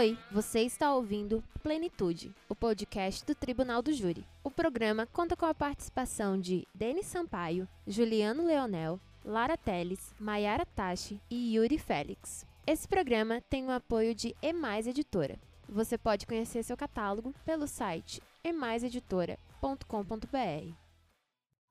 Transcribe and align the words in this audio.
Oi, 0.00 0.16
você 0.32 0.60
está 0.60 0.94
ouvindo 0.94 1.44
Plenitude, 1.62 2.34
o 2.48 2.54
podcast 2.54 3.22
do 3.22 3.34
Tribunal 3.34 3.82
do 3.82 3.92
Júri. 3.92 4.26
O 4.42 4.50
programa 4.50 5.04
conta 5.04 5.36
com 5.36 5.44
a 5.44 5.52
participação 5.52 6.40
de 6.40 6.66
Denis 6.74 7.04
Sampaio, 7.04 7.68
Juliano 7.86 8.42
Leonel, 8.42 8.98
Lara 9.22 9.58
Teles, 9.58 10.14
Maiara 10.18 10.64
Tachi 10.64 11.20
e 11.28 11.54
Yuri 11.54 11.76
Félix. 11.76 12.46
Esse 12.66 12.88
programa 12.88 13.42
tem 13.50 13.66
o 13.66 13.70
apoio 13.70 14.14
de 14.14 14.34
Emais 14.40 14.86
Editora. 14.86 15.38
Você 15.68 15.98
pode 15.98 16.26
conhecer 16.26 16.62
seu 16.62 16.78
catálogo 16.78 17.34
pelo 17.44 17.66
site 17.66 18.22
emaiseditora.com.br. 18.42 20.79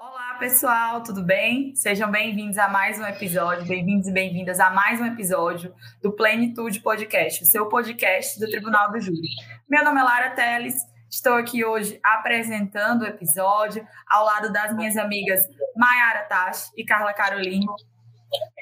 Olá, 0.02 0.36
pessoal, 0.39 1.04
tudo 1.04 1.21
bem? 1.21 1.75
Sejam 1.75 2.10
bem-vindos 2.10 2.57
a 2.57 2.69
mais 2.69 2.97
um 2.97 3.04
episódio, 3.04 3.68
bem-vindos 3.68 4.07
e 4.07 4.14
bem-vindas 4.14 4.57
a 4.57 4.69
mais 4.69 5.01
um 5.01 5.06
episódio 5.06 5.75
do 6.01 6.14
Plenitude 6.14 6.79
Podcast, 6.79 7.43
o 7.43 7.46
seu 7.46 7.68
podcast 7.68 8.39
do 8.39 8.50
Tribunal 8.50 8.93
do 8.93 9.01
Júri. 9.01 9.28
Meu 9.70 9.83
nome 9.83 10.00
é 10.00 10.04
Lara 10.04 10.29
Teles, 10.29 10.75
estou 11.09 11.33
aqui 11.33 11.65
hoje 11.65 12.00
apresentando 12.01 13.01
o 13.01 13.07
episódio 13.07 13.86
ao 14.07 14.23
lado 14.23 14.54
das 14.54 14.73
minhas 14.73 14.96
amigas 14.96 15.42
Mayara 15.75 16.23
Tachi 16.29 16.71
e 16.78 16.86
Carla 16.86 17.11
Caroline. 17.11 17.65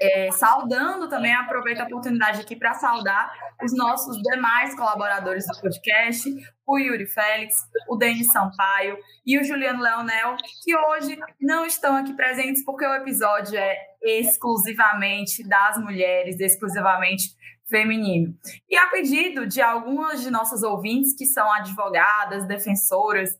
É, 0.01 0.31
saudando 0.31 1.09
também, 1.09 1.33
aproveito 1.33 1.81
a 1.81 1.85
oportunidade 1.85 2.41
aqui 2.41 2.55
para 2.55 2.73
saudar 2.73 3.31
os 3.63 3.75
nossos 3.75 4.21
demais 4.21 4.75
colaboradores 4.75 5.45
do 5.45 5.59
podcast, 5.59 6.29
o 6.65 6.77
Yuri 6.77 7.07
Félix, 7.07 7.55
o 7.89 7.95
Denis 7.95 8.31
Sampaio 8.31 8.97
e 9.25 9.39
o 9.39 9.43
Juliano 9.43 9.81
Leonel, 9.81 10.37
que 10.63 10.75
hoje 10.75 11.17
não 11.39 11.65
estão 11.65 11.95
aqui 11.95 12.13
presentes 12.13 12.63
porque 12.63 12.85
o 12.85 12.95
episódio 12.95 13.57
é 13.57 13.75
exclusivamente 14.03 15.47
das 15.47 15.77
mulheres, 15.77 16.39
exclusivamente 16.39 17.35
feminino. 17.69 18.33
E 18.69 18.77
a 18.77 18.87
pedido 18.87 19.45
de 19.45 19.61
algumas 19.61 20.21
de 20.21 20.31
nossas 20.31 20.63
ouvintes 20.63 21.15
que 21.15 21.25
são 21.25 21.51
advogadas, 21.51 22.47
defensoras, 22.47 23.37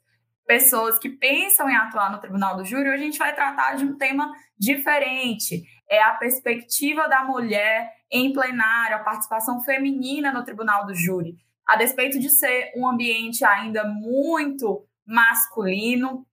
pessoas 0.47 0.97
que 0.97 1.09
pensam 1.09 1.69
em 1.69 1.75
atuar 1.75 2.09
no 2.09 2.19
Tribunal 2.19 2.55
do 2.55 2.63
Júri, 2.63 2.87
a 2.87 2.97
gente 2.97 3.19
vai 3.19 3.35
tratar 3.35 3.75
de 3.75 3.83
um 3.83 3.97
tema 3.97 4.31
diferente. 4.57 5.63
É 5.89 6.01
a 6.01 6.13
perspectiva 6.13 7.07
da 7.07 7.23
mulher 7.23 7.91
em 8.09 8.31
plenário, 8.31 8.95
a 8.95 9.03
participação 9.03 9.61
feminina 9.61 10.31
no 10.31 10.45
Tribunal 10.45 10.85
do 10.85 10.95
Júri. 10.95 11.35
A 11.67 11.75
despeito 11.75 12.17
de 12.17 12.29
ser 12.29 12.71
um 12.77 12.87
ambiente 12.87 13.43
ainda 13.43 13.83
muito 13.83 14.87
masculino, 15.05 16.25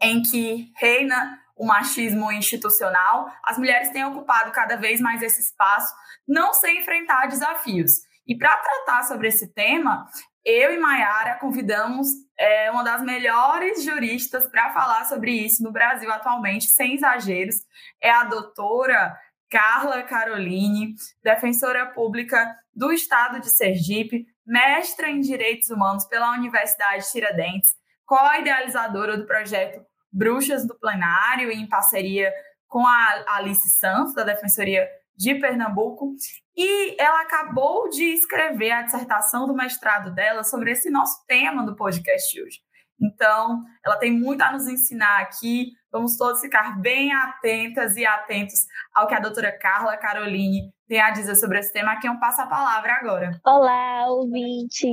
em 0.00 0.22
que 0.22 0.72
reina 0.76 1.38
o 1.56 1.66
machismo 1.66 2.32
institucional, 2.32 3.30
as 3.44 3.58
mulheres 3.58 3.90
têm 3.90 4.04
ocupado 4.04 4.50
cada 4.52 4.76
vez 4.76 5.00
mais 5.00 5.20
esse 5.22 5.42
espaço, 5.42 5.92
não 6.26 6.54
sem 6.54 6.78
enfrentar 6.78 7.26
desafios. 7.26 8.08
E 8.26 8.36
para 8.38 8.56
tratar 8.56 9.02
sobre 9.02 9.28
esse 9.28 9.52
tema, 9.52 10.06
eu 10.44 10.72
e 10.72 10.78
Mayara 10.78 11.38
convidamos 11.38 12.08
é, 12.38 12.70
uma 12.70 12.82
das 12.82 13.02
melhores 13.02 13.84
juristas 13.84 14.48
para 14.48 14.72
falar 14.72 15.04
sobre 15.04 15.32
isso 15.32 15.62
no 15.62 15.72
Brasil 15.72 16.10
atualmente, 16.10 16.66
sem 16.68 16.94
exageros. 16.94 17.56
É 18.00 18.10
a 18.10 18.24
doutora 18.24 19.16
Carla 19.50 20.02
Caroline, 20.02 20.94
defensora 21.22 21.86
pública 21.86 22.56
do 22.74 22.92
Estado 22.92 23.40
de 23.40 23.50
Sergipe, 23.50 24.26
mestra 24.46 25.10
em 25.10 25.20
Direitos 25.20 25.70
Humanos 25.70 26.06
pela 26.06 26.32
Universidade 26.32 27.10
Tiradentes, 27.10 27.74
co-idealizadora 28.06 29.16
do 29.16 29.26
projeto 29.26 29.84
Bruxas 30.12 30.66
do 30.66 30.78
Plenário, 30.78 31.50
em 31.50 31.68
parceria 31.68 32.32
com 32.66 32.86
a 32.86 33.24
Alice 33.28 33.68
Santos, 33.70 34.14
da 34.14 34.22
Defensoria 34.22 34.88
de 35.20 35.34
Pernambuco, 35.34 36.14
e 36.56 36.96
ela 36.98 37.20
acabou 37.20 37.90
de 37.90 38.04
escrever 38.04 38.70
a 38.70 38.80
dissertação 38.80 39.46
do 39.46 39.54
mestrado 39.54 40.14
dela 40.14 40.42
sobre 40.42 40.72
esse 40.72 40.88
nosso 40.88 41.26
tema 41.26 41.62
do 41.62 41.76
podcast 41.76 42.42
hoje. 42.42 42.58
Então, 42.98 43.62
ela 43.84 43.96
tem 43.96 44.10
muito 44.10 44.40
a 44.40 44.52
nos 44.52 44.66
ensinar 44.66 45.20
aqui. 45.20 45.72
Vamos 45.92 46.16
todos 46.16 46.40
ficar 46.40 46.80
bem 46.80 47.12
atentas 47.12 47.96
e 47.96 48.06
atentos 48.06 48.60
ao 48.94 49.06
que 49.06 49.14
a 49.14 49.20
doutora 49.20 49.52
Carla 49.58 49.96
Caroline 49.96 50.70
tem 50.86 51.00
a 51.00 51.10
dizer 51.10 51.34
sobre 51.36 51.58
esse 51.58 51.72
tema. 51.72 51.92
Aqui 51.92 52.08
eu 52.08 52.18
passo 52.18 52.42
a 52.42 52.46
palavra 52.46 52.92
agora. 52.94 53.40
Olá, 53.44 54.06
ouvinte. 54.08 54.86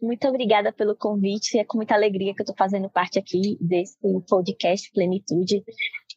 Muito 0.00 0.28
obrigada 0.28 0.72
pelo 0.72 0.96
convite. 0.96 1.58
É 1.58 1.64
com 1.64 1.78
muita 1.78 1.94
alegria 1.94 2.34
que 2.34 2.40
eu 2.40 2.44
estou 2.44 2.56
fazendo 2.56 2.90
parte 2.90 3.18
aqui 3.18 3.56
desse 3.60 3.96
podcast 4.28 4.90
Plenitude, 4.92 5.62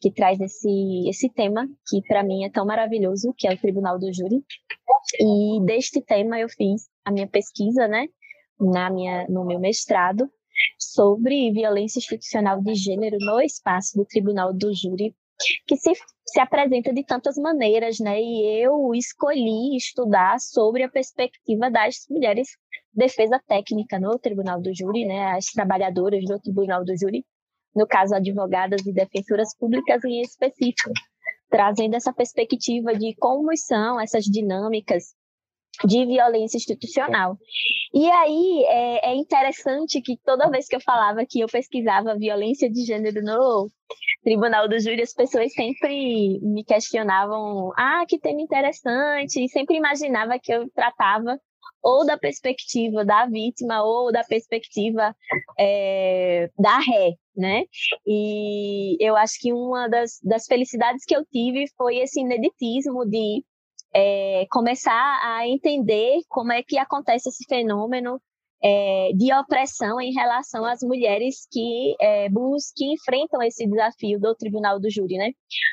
que 0.00 0.10
traz 0.10 0.40
esse, 0.40 1.08
esse 1.08 1.28
tema 1.30 1.66
que 1.88 2.02
para 2.06 2.22
mim 2.22 2.44
é 2.44 2.50
tão 2.50 2.66
maravilhoso, 2.66 3.34
que 3.36 3.46
é 3.46 3.54
o 3.54 3.58
Tribunal 3.58 3.98
do 3.98 4.12
Júri. 4.12 4.44
E 5.20 5.64
deste 5.64 6.00
tema 6.02 6.38
eu 6.38 6.48
fiz 6.48 6.88
a 7.04 7.12
minha 7.12 7.28
pesquisa, 7.28 7.86
né, 7.86 8.08
na 8.58 8.90
minha, 8.90 9.26
no 9.28 9.44
meu 9.44 9.58
mestrado, 9.58 10.28
sobre 10.78 11.52
violência 11.52 11.98
institucional 11.98 12.60
de 12.62 12.74
gênero 12.74 13.16
no 13.20 13.40
espaço 13.40 13.96
do 13.96 14.04
Tribunal 14.04 14.52
do 14.52 14.72
Júri, 14.74 15.14
que 15.66 15.76
se, 15.76 15.92
se 16.24 16.40
apresenta 16.40 16.92
de 16.92 17.04
tantas 17.04 17.36
maneiras, 17.36 17.98
né? 18.00 18.20
E 18.20 18.64
eu 18.64 18.94
escolhi 18.94 19.76
estudar 19.76 20.40
sobre 20.40 20.82
a 20.82 20.88
perspectiva 20.88 21.70
das 21.70 22.06
mulheres 22.08 22.48
defesa 22.92 23.40
técnica 23.46 24.00
no 24.00 24.18
Tribunal 24.18 24.60
do 24.60 24.74
Júri, 24.74 25.04
né? 25.04 25.32
As 25.32 25.46
trabalhadoras 25.46 26.24
do 26.24 26.40
Tribunal 26.40 26.84
do 26.84 26.96
Júri, 26.96 27.24
no 27.76 27.86
caso 27.86 28.14
advogadas 28.14 28.84
e 28.86 28.92
defensoras 28.92 29.54
públicas 29.56 30.02
em 30.04 30.22
específico, 30.22 30.90
trazendo 31.50 31.94
essa 31.94 32.12
perspectiva 32.12 32.94
de 32.94 33.14
como 33.16 33.56
são 33.56 34.00
essas 34.00 34.24
dinâmicas 34.24 35.14
de 35.84 36.06
violência 36.06 36.56
institucional. 36.56 37.36
E 37.92 38.10
aí 38.10 38.64
é, 38.66 39.10
é, 39.10 39.14
interessante 39.14 40.00
que 40.00 40.16
toda 40.24 40.50
vez 40.50 40.66
que 40.66 40.76
eu 40.76 40.80
falava 40.80 41.26
que 41.28 41.40
eu 41.40 41.46
pesquisava 41.46 42.16
violência 42.16 42.70
de 42.70 42.84
gênero 42.84 43.22
no 43.22 43.68
Tribunal 44.22 44.68
do 44.68 44.80
Júri, 44.80 45.02
as 45.02 45.12
pessoas 45.12 45.52
sempre 45.52 46.40
me 46.40 46.64
questionavam: 46.64 47.72
ah, 47.76 48.04
que 48.08 48.18
tema 48.18 48.40
interessante, 48.40 49.44
e 49.44 49.48
sempre 49.48 49.76
imaginava 49.76 50.38
que 50.42 50.52
eu 50.52 50.68
tratava 50.70 51.38
ou 51.82 52.04
da 52.04 52.18
perspectiva 52.18 53.04
da 53.04 53.26
vítima 53.26 53.82
ou 53.82 54.12
da 54.12 54.24
perspectiva 54.24 55.14
é, 55.58 56.50
da 56.58 56.78
ré, 56.78 57.14
né? 57.36 57.64
E 58.06 58.96
eu 59.00 59.16
acho 59.16 59.38
que 59.40 59.52
uma 59.52 59.88
das, 59.88 60.18
das 60.22 60.46
felicidades 60.46 61.04
que 61.04 61.16
eu 61.16 61.24
tive 61.26 61.66
foi 61.76 61.98
esse 61.98 62.20
ineditismo 62.20 63.04
de 63.04 63.44
é, 63.94 64.46
começar 64.50 65.20
a 65.22 65.46
entender 65.48 66.20
como 66.28 66.52
é 66.52 66.62
que 66.62 66.78
acontece 66.78 67.28
esse 67.28 67.44
fenômeno 67.48 68.20
é, 68.62 69.10
de 69.14 69.32
opressão 69.34 70.00
em 70.00 70.12
relação 70.12 70.64
às 70.64 70.80
mulheres 70.82 71.46
que 71.50 71.94
é, 72.00 72.28
que 72.74 72.92
enfrentam 72.92 73.42
esse 73.42 73.66
desafio 73.66 74.18
do 74.18 74.34
Tribunal 74.34 74.80
do 74.80 74.90
Júri, 74.90 75.16
né? 75.16 75.28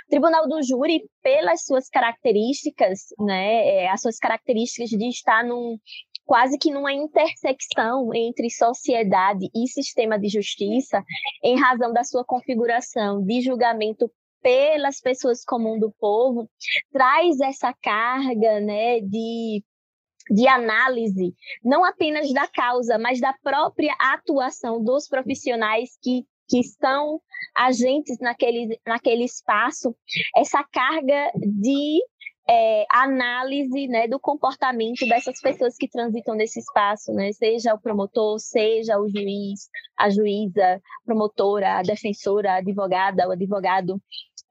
O 0.08 0.10
Tribunal 0.10 0.48
do 0.48 0.62
Júri, 0.62 1.04
pelas 1.22 1.66
suas 1.66 1.90
características, 1.90 3.00
né, 3.20 3.68
é, 3.68 3.90
as 3.90 4.02
suas 4.02 4.18
características 4.18 4.90
de 4.90 5.08
estar 5.08 5.44
num 5.44 5.78
quase 6.26 6.58
que 6.58 6.72
numa 6.72 6.94
intersecção 6.94 8.14
entre 8.14 8.50
sociedade 8.50 9.50
e 9.54 9.68
sistema 9.68 10.18
de 10.18 10.30
justiça, 10.30 11.04
em 11.44 11.60
razão 11.60 11.92
da 11.92 12.04
sua 12.04 12.24
configuração 12.24 13.22
de 13.24 13.42
julgamento 13.42 14.10
pelas 14.42 15.00
pessoas 15.00 15.44
comum 15.44 15.80
do 15.80 15.92
povo, 16.00 16.50
traz 16.92 17.40
essa 17.40 17.74
carga 17.82 18.60
né, 18.60 19.00
de, 19.00 19.64
de 20.30 20.48
análise, 20.48 21.34
não 21.64 21.84
apenas 21.84 22.32
da 22.34 22.48
causa, 22.48 22.98
mas 22.98 23.20
da 23.20 23.34
própria 23.44 23.94
atuação 24.00 24.84
dos 24.84 25.08
profissionais 25.08 25.98
que, 26.02 26.26
que 26.48 26.64
são 26.64 27.22
agentes 27.56 28.18
naquele, 28.20 28.80
naquele 28.86 29.24
espaço, 29.24 29.96
essa 30.36 30.64
carga 30.64 31.32
de 31.36 32.00
é, 32.50 32.86
análise 32.90 33.88
né, 33.88 34.08
do 34.08 34.20
comportamento 34.20 35.08
dessas 35.08 35.40
pessoas 35.40 35.76
que 35.78 35.88
transitam 35.88 36.36
nesse 36.36 36.60
espaço, 36.60 37.14
né, 37.14 37.32
seja 37.32 37.74
o 37.74 37.80
promotor, 37.80 38.40
seja 38.40 39.00
o 39.00 39.08
juiz, 39.08 39.70
a 39.98 40.10
juíza, 40.10 40.82
promotora, 41.06 41.80
a 41.80 41.82
defensora, 41.82 42.54
a 42.54 42.58
advogada, 42.58 43.28
o 43.28 43.32
advogado, 43.32 44.02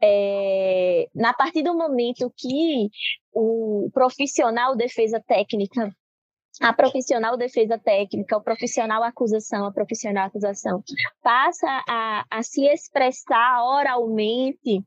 é, 0.02 1.08
na 1.14 1.32
partir 1.32 1.62
do 1.62 1.74
momento 1.74 2.32
que 2.36 2.88
o 3.32 3.88
profissional 3.92 4.74
defesa 4.74 5.22
técnica 5.26 5.94
a 6.60 6.72
profissional 6.72 7.36
defesa 7.36 7.78
técnica, 7.78 8.36
o 8.36 8.42
profissional 8.42 9.02
acusação, 9.02 9.64
a 9.66 9.72
profissional 9.72 10.26
acusação, 10.26 10.82
passa 11.22 11.66
a, 11.88 12.24
a 12.30 12.42
se 12.42 12.66
expressar 12.66 13.64
oralmente 13.64 14.82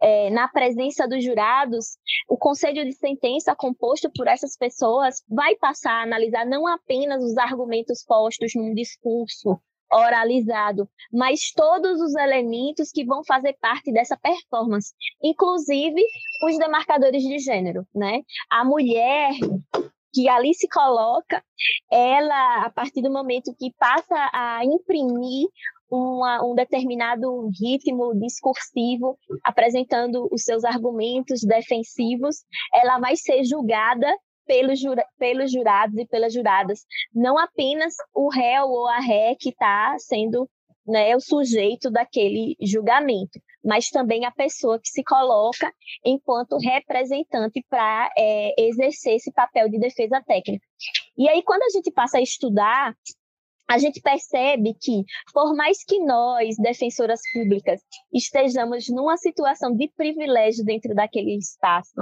é, 0.00 0.30
na 0.30 0.48
presença 0.48 1.06
dos 1.06 1.22
jurados, 1.24 1.98
o 2.28 2.36
conselho 2.36 2.84
de 2.84 2.92
sentença 2.92 3.54
composto 3.54 4.10
por 4.14 4.26
essas 4.26 4.56
pessoas 4.56 5.22
vai 5.28 5.56
passar 5.56 5.92
a 5.92 6.02
analisar 6.02 6.46
não 6.46 6.66
apenas 6.66 7.22
os 7.22 7.36
argumentos 7.36 8.04
postos 8.04 8.52
num 8.54 8.74
discurso 8.74 9.60
oralizado, 9.92 10.88
mas 11.12 11.50
todos 11.52 12.00
os 12.00 12.14
elementos 12.14 12.90
que 12.92 13.04
vão 13.04 13.24
fazer 13.24 13.56
parte 13.60 13.92
dessa 13.92 14.16
performance, 14.16 14.94
inclusive 15.22 16.00
os 16.44 16.56
demarcadores 16.58 17.22
de 17.22 17.38
gênero, 17.40 17.84
né? 17.92 18.20
A 18.48 18.64
mulher 18.64 19.32
que 20.12 20.28
ali 20.28 20.54
se 20.54 20.68
coloca, 20.68 21.42
ela, 21.90 22.64
a 22.64 22.70
partir 22.70 23.02
do 23.02 23.10
momento 23.10 23.54
que 23.58 23.72
passa 23.78 24.30
a 24.32 24.64
imprimir 24.64 25.48
uma, 25.90 26.44
um 26.44 26.54
determinado 26.54 27.48
ritmo 27.60 28.14
discursivo, 28.14 29.18
apresentando 29.44 30.28
os 30.30 30.42
seus 30.42 30.64
argumentos 30.64 31.40
defensivos, 31.42 32.36
ela 32.74 32.98
vai 32.98 33.16
ser 33.16 33.44
julgada 33.44 34.08
pelos, 34.46 34.80
jura, 34.80 35.04
pelos 35.18 35.52
jurados 35.52 35.96
e 35.96 36.06
pelas 36.06 36.32
juradas, 36.32 36.80
não 37.14 37.38
apenas 37.38 37.94
o 38.14 38.28
réu 38.28 38.66
ou 38.66 38.88
a 38.88 38.98
ré 38.98 39.36
que 39.38 39.50
está 39.50 39.94
sendo 39.98 40.48
né, 40.86 41.14
o 41.14 41.20
sujeito 41.20 41.90
daquele 41.90 42.56
julgamento, 42.60 43.38
mas 43.64 43.88
também 43.88 44.24
a 44.24 44.30
pessoa 44.30 44.78
que 44.80 44.88
se 44.88 45.02
coloca 45.04 45.72
enquanto 46.04 46.58
representante 46.58 47.64
para 47.68 48.10
é, 48.16 48.54
exercer 48.58 49.14
esse 49.14 49.32
papel 49.32 49.68
de 49.68 49.78
defesa 49.78 50.22
técnica. 50.26 50.64
E 51.16 51.28
aí, 51.28 51.42
quando 51.42 51.62
a 51.62 51.70
gente 51.70 51.90
passa 51.90 52.18
a 52.18 52.22
estudar, 52.22 52.96
a 53.68 53.78
gente 53.78 54.00
percebe 54.00 54.74
que, 54.74 55.04
por 55.32 55.54
mais 55.54 55.84
que 55.84 56.00
nós, 56.00 56.56
defensoras 56.56 57.20
públicas, 57.32 57.80
estejamos 58.12 58.88
numa 58.88 59.16
situação 59.16 59.74
de 59.74 59.88
privilégio 59.96 60.64
dentro 60.64 60.92
daquele 60.92 61.36
espaço, 61.36 61.94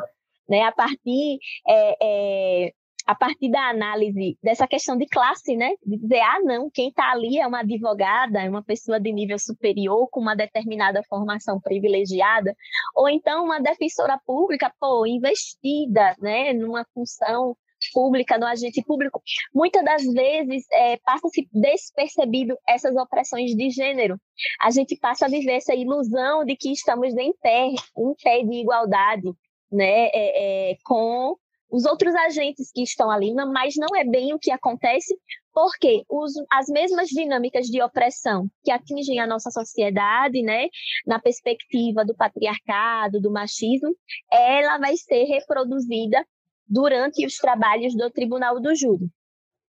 né, 0.49 0.63
a 0.63 0.73
partir 0.73 1.39
é, 1.69 1.97
é, 2.01 2.73
a 3.09 3.15
partir 3.15 3.51
da 3.51 3.71
análise 3.71 4.37
dessa 4.43 4.69
questão 4.69 4.95
de 4.95 5.07
classe, 5.07 5.57
né? 5.57 5.71
De 5.83 5.97
dizer, 5.97 6.21
ah, 6.21 6.41
não, 6.45 6.69
quem 6.69 6.91
está 6.91 7.11
ali 7.11 7.39
é 7.39 7.47
uma 7.47 7.61
advogada, 7.61 8.43
é 8.43 8.51
uma 8.51 8.63
pessoa 8.63 9.01
de 9.01 9.11
nível 9.11 9.39
superior, 9.39 10.11
com 10.11 10.21
uma 10.21 10.37
determinada 10.37 11.03
formação 11.09 11.59
privilegiada, 11.59 12.55
ou 12.95 13.09
então 13.09 13.47
uma 13.47 13.63
defensora 13.63 14.21
pública, 14.27 14.71
pô, 14.79 15.07
investida, 15.07 16.15
né, 16.21 16.53
numa 16.53 16.85
função 16.93 17.57
pública, 17.95 18.37
no 18.37 18.45
agente 18.45 18.85
público, 18.85 19.23
muitas 19.55 19.83
das 19.83 20.05
vezes 20.05 20.67
é, 20.71 20.99
passa-se 20.99 21.49
despercebido 21.51 22.59
essas 22.69 22.95
opressões 22.95 23.53
de 23.57 23.71
gênero. 23.71 24.21
A 24.61 24.71
gente 24.71 24.99
passa 24.99 25.25
a 25.25 25.31
viver 25.31 25.53
essa 25.53 25.75
ilusão 25.75 26.45
de 26.45 26.55
que 26.57 26.71
estamos 26.73 27.17
em 27.17 27.33
pé, 27.41 27.69
em 27.69 28.15
pé 28.23 28.43
de 28.43 28.61
igualdade, 28.61 29.33
né, 29.73 30.09
é, 30.09 30.73
é, 30.73 30.77
com 30.85 31.37
os 31.71 31.85
outros 31.85 32.15
agentes 32.15 32.71
que 32.73 32.83
estão 32.83 33.11
ali, 33.11 33.33
mas 33.35 33.75
não 33.77 33.95
é 33.97 34.05
bem 34.05 34.33
o 34.33 34.39
que 34.39 34.51
acontece, 34.51 35.15
porque 35.53 36.03
os, 36.09 36.33
as 36.51 36.67
mesmas 36.69 37.09
dinâmicas 37.09 37.67
de 37.67 37.83
opressão 37.83 38.49
que 38.65 38.71
atingem 38.71 39.19
a 39.21 39.27
nossa 39.27 39.51
sociedade, 39.51 40.43
né, 40.43 40.69
na 41.07 41.19
perspectiva 41.19 42.05
do 42.05 42.15
patriarcado, 42.15 43.21
do 43.21 43.31
machismo, 43.31 43.95
ela 44.33 44.79
vai 44.79 44.97
ser 44.97 45.25
reproduzida 45.25 46.25
durante 46.67 47.25
os 47.27 47.37
trabalhos 47.37 47.95
do 47.95 48.11
Tribunal 48.11 48.61
do 48.61 48.75
Júri. 48.75 49.09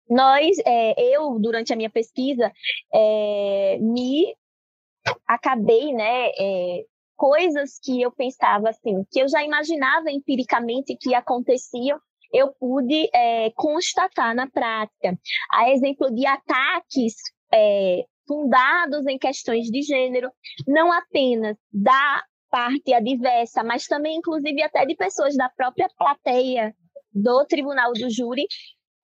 Nós, 0.09 0.57
é, 0.67 1.17
eu, 1.17 1.39
durante 1.39 1.73
a 1.73 1.77
minha 1.77 1.91
pesquisa, 1.91 2.53
é, 2.93 3.79
me 3.81 4.35
acabei, 5.27 5.93
né, 5.93 6.29
é, 6.39 6.85
coisas 7.21 7.79
que 7.83 8.01
eu 8.01 8.11
pensava 8.11 8.71
assim, 8.71 9.05
que 9.11 9.21
eu 9.21 9.29
já 9.29 9.45
imaginava 9.45 10.11
empiricamente 10.11 10.97
que 10.99 11.15
aconteciam, 11.15 12.01
eu 12.33 12.51
pude 12.59 13.11
é, 13.13 13.51
constatar 13.55 14.35
na 14.35 14.49
prática. 14.49 15.19
A 15.53 15.71
exemplo 15.71 16.11
de 16.15 16.25
ataques 16.25 17.17
é, 17.53 18.05
fundados 18.27 19.07
em 19.07 19.19
questões 19.19 19.67
de 19.67 19.83
gênero, 19.83 20.31
não 20.67 20.91
apenas 20.91 21.59
da 21.71 22.25
parte 22.51 22.95
adversa, 22.95 23.63
mas 23.63 23.87
também, 23.87 24.17
inclusive, 24.17 24.63
até 24.63 24.87
de 24.87 24.97
pessoas 24.97 25.37
da 25.37 25.51
própria 25.51 25.91
plateia 25.99 26.75
do 27.13 27.45
tribunal 27.45 27.93
do 27.93 28.09
júri, 28.09 28.47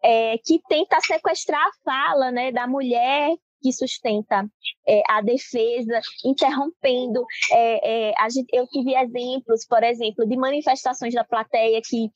é, 0.03 0.39
que 0.39 0.59
tenta 0.71 0.99
sequestrar 1.03 1.61
a 1.61 1.83
fala 1.85 2.31
né, 2.31 2.51
da 2.51 2.67
mulher 2.67 3.37
que 3.67 3.73
sustenta 3.73 4.49
é, 4.87 5.03
a 5.09 5.21
defesa, 5.21 6.01
interrompendo. 6.25 7.25
É, 7.51 8.11
é, 8.11 8.15
a 8.17 8.29
gente, 8.29 8.47
eu 8.53 8.65
tive 8.69 8.95
exemplos, 8.95 9.67
por 9.67 9.83
exemplo, 9.83 10.25
de 10.25 10.37
manifestações 10.37 11.13
da 11.13 11.25
plateia 11.25 11.81
que 11.85 12.09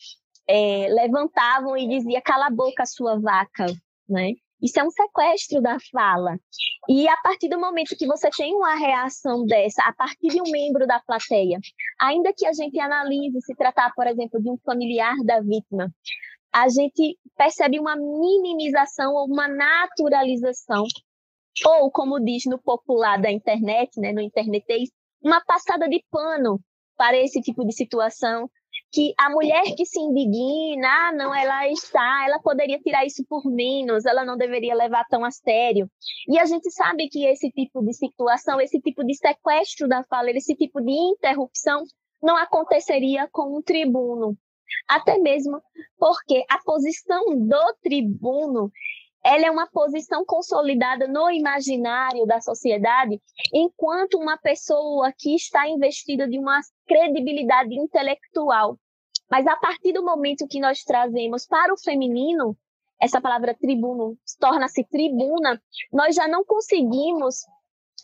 é, 0.48 0.86
levantavam 0.90 1.76
e 1.76 1.88
dizia 1.88 2.22
cala 2.22 2.46
a 2.46 2.50
boca 2.50 2.86
sua 2.86 3.18
vaca, 3.18 3.66
né? 4.08 4.34
Isso 4.62 4.78
é 4.78 4.84
um 4.84 4.90
sequestro 4.90 5.60
da 5.60 5.78
fala. 5.90 6.38
E 6.88 7.08
a 7.08 7.16
partir 7.16 7.48
do 7.48 7.58
momento 7.58 7.96
que 7.96 8.06
você 8.06 8.28
tem 8.30 8.54
uma 8.54 8.76
reação 8.76 9.44
dessa, 9.44 9.82
a 9.82 9.92
partir 9.92 10.28
de 10.28 10.40
um 10.40 10.50
membro 10.50 10.86
da 10.86 11.00
plateia, 11.00 11.58
ainda 11.98 12.32
que 12.36 12.46
a 12.46 12.52
gente 12.52 12.78
analise 12.78 13.40
se 13.40 13.54
tratar, 13.56 13.92
por 13.94 14.06
exemplo, 14.06 14.40
de 14.40 14.50
um 14.50 14.58
familiar 14.58 15.16
da 15.24 15.40
vítima, 15.40 15.90
a 16.52 16.68
gente 16.68 17.18
percebe 17.36 17.80
uma 17.80 17.96
minimização 17.96 19.14
ou 19.14 19.26
uma 19.26 19.48
naturalização 19.48 20.84
ou, 21.64 21.90
como 21.90 22.20
diz 22.20 22.44
no 22.46 22.58
popular 22.58 23.20
da 23.20 23.30
internet, 23.30 23.98
né, 24.00 24.12
no 24.12 24.20
internetês, 24.20 24.90
uma 25.22 25.40
passada 25.44 25.88
de 25.88 26.02
pano 26.10 26.60
para 26.96 27.16
esse 27.16 27.40
tipo 27.40 27.64
de 27.64 27.72
situação, 27.72 28.48
que 28.92 29.14
a 29.18 29.30
mulher 29.30 29.62
que 29.76 29.86
se 29.86 30.00
indigna, 30.00 30.88
ah, 30.88 31.12
não, 31.12 31.34
ela 31.34 31.68
está, 31.68 32.24
ela 32.26 32.40
poderia 32.40 32.78
tirar 32.80 33.06
isso 33.06 33.24
por 33.28 33.44
menos, 33.44 34.04
ela 34.04 34.24
não 34.24 34.36
deveria 34.36 34.74
levar 34.74 35.04
tão 35.08 35.24
a 35.24 35.30
sério. 35.30 35.88
E 36.28 36.38
a 36.38 36.44
gente 36.44 36.70
sabe 36.70 37.08
que 37.08 37.24
esse 37.24 37.50
tipo 37.50 37.82
de 37.82 37.94
situação, 37.94 38.60
esse 38.60 38.80
tipo 38.80 39.04
de 39.04 39.14
sequestro 39.14 39.88
da 39.88 40.02
fala, 40.04 40.30
esse 40.30 40.54
tipo 40.56 40.80
de 40.80 40.92
interrupção 40.92 41.82
não 42.22 42.36
aconteceria 42.36 43.28
com 43.30 43.56
um 43.58 43.62
tribuno. 43.62 44.36
Até 44.88 45.18
mesmo 45.18 45.60
porque 45.98 46.44
a 46.48 46.58
posição 46.62 47.24
do 47.38 47.76
tribuno 47.82 48.70
ela 49.24 49.46
é 49.46 49.50
uma 49.50 49.66
posição 49.66 50.24
consolidada 50.24 51.06
no 51.06 51.30
imaginário 51.30 52.26
da 52.26 52.40
sociedade, 52.40 53.20
enquanto 53.52 54.14
uma 54.14 54.38
pessoa 54.38 55.12
que 55.16 55.34
está 55.34 55.68
investida 55.68 56.26
de 56.26 56.38
uma 56.38 56.60
credibilidade 56.86 57.74
intelectual. 57.74 58.78
Mas 59.30 59.46
a 59.46 59.56
partir 59.56 59.92
do 59.92 60.04
momento 60.04 60.48
que 60.48 60.60
nós 60.60 60.82
trazemos 60.82 61.46
para 61.46 61.72
o 61.72 61.78
feminino, 61.78 62.56
essa 63.00 63.20
palavra 63.20 63.54
tribuno 63.54 64.16
torna-se 64.38 64.84
tribuna, 64.84 65.60
nós 65.92 66.14
já 66.14 66.26
não 66.26 66.44
conseguimos 66.44 67.36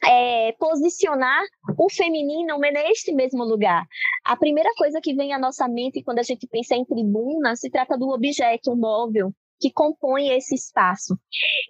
é, 0.04 0.52
posicionar 0.52 1.42
o 1.78 1.90
feminino 1.90 2.58
neste 2.58 3.12
mesmo 3.12 3.44
lugar. 3.44 3.84
A 4.24 4.36
primeira 4.36 4.70
coisa 4.76 5.00
que 5.00 5.14
vem 5.14 5.32
à 5.32 5.38
nossa 5.38 5.66
mente 5.66 6.02
quando 6.02 6.18
a 6.18 6.22
gente 6.22 6.46
pensa 6.46 6.74
em 6.74 6.84
tribuna 6.84 7.56
se 7.56 7.70
trata 7.70 7.96
do 7.96 8.08
objeto, 8.10 8.76
móvel, 8.76 9.32
que 9.58 9.70
compõe 9.72 10.28
esse 10.28 10.54
espaço. 10.54 11.16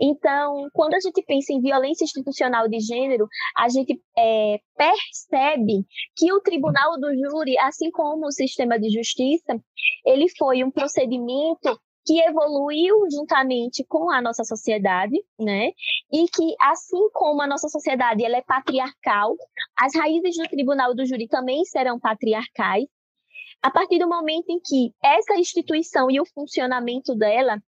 Então, 0.00 0.68
quando 0.72 0.94
a 0.94 1.00
gente 1.00 1.22
pensa 1.22 1.52
em 1.52 1.60
violência 1.60 2.04
institucional 2.04 2.68
de 2.68 2.80
gênero, 2.80 3.26
a 3.56 3.68
gente 3.68 4.00
é, 4.16 4.58
percebe 4.76 5.84
que 6.16 6.32
o 6.32 6.40
tribunal 6.40 6.98
do 6.98 7.14
júri, 7.14 7.58
assim 7.58 7.90
como 7.90 8.26
o 8.26 8.32
sistema 8.32 8.78
de 8.78 8.90
justiça, 8.90 9.58
ele 10.04 10.26
foi 10.36 10.64
um 10.64 10.70
procedimento 10.70 11.78
que 12.06 12.20
evoluiu 12.20 12.94
juntamente 13.10 13.84
com 13.88 14.08
a 14.10 14.22
nossa 14.22 14.44
sociedade, 14.44 15.16
né? 15.38 15.70
E 16.12 16.26
que 16.28 16.54
assim 16.62 17.10
como 17.12 17.42
a 17.42 17.48
nossa 17.48 17.68
sociedade 17.68 18.24
ela 18.24 18.36
é 18.36 18.42
patriarcal, 18.42 19.34
as 19.76 19.92
raízes 19.96 20.36
do 20.36 20.48
tribunal 20.48 20.94
do 20.94 21.04
júri 21.04 21.26
também 21.26 21.64
serão 21.64 21.98
patriarcais. 21.98 22.86
A 23.60 23.70
partir 23.70 23.98
do 23.98 24.08
momento 24.08 24.50
em 24.50 24.60
que 24.60 24.94
essa 25.02 25.34
instituição 25.34 26.08
e 26.08 26.20
o 26.20 26.26
funcionamento 26.26 27.16
dela 27.16 27.60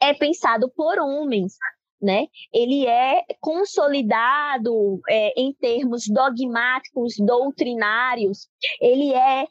é 0.00 0.14
pensado 0.14 0.70
por 0.74 0.98
homens, 0.98 1.56
né? 2.00 2.26
Ele 2.52 2.86
é 2.86 3.22
consolidado 3.40 5.00
é, 5.08 5.40
em 5.40 5.52
termos 5.54 6.04
dogmáticos, 6.08 7.14
doutrinários, 7.18 8.48
ele 8.80 9.12
é 9.12 9.46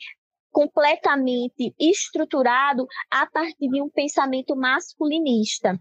completamente 0.52 1.74
estruturado 1.80 2.86
a 3.10 3.26
partir 3.26 3.68
de 3.68 3.82
um 3.82 3.90
pensamento 3.90 4.56
masculinista. 4.56 5.76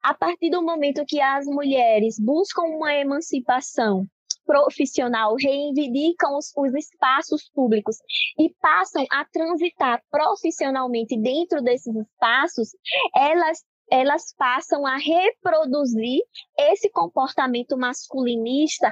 A 0.00 0.14
partir 0.14 0.48
do 0.48 0.62
momento 0.62 1.04
que 1.06 1.20
as 1.20 1.44
mulheres 1.46 2.20
buscam 2.20 2.62
uma 2.62 2.94
emancipação 2.94 4.06
profissional, 4.46 5.34
reivindicam 5.38 6.36
os, 6.36 6.52
os, 6.56 6.74
espaços 6.74 7.50
públicos 7.54 7.96
e 8.38 8.52
passam 8.60 9.04
a 9.10 9.24
transitar 9.24 10.02
profissionalmente 10.10 11.18
dentro 11.20 11.62
desses 11.62 11.94
espaços, 11.94 12.70
elas 13.14 13.62
elas 13.92 14.34
passam 14.38 14.86
a 14.86 14.96
reproduzir 14.96 16.22
esse 16.58 16.88
comportamento 16.88 17.76
masculinista 17.76 18.90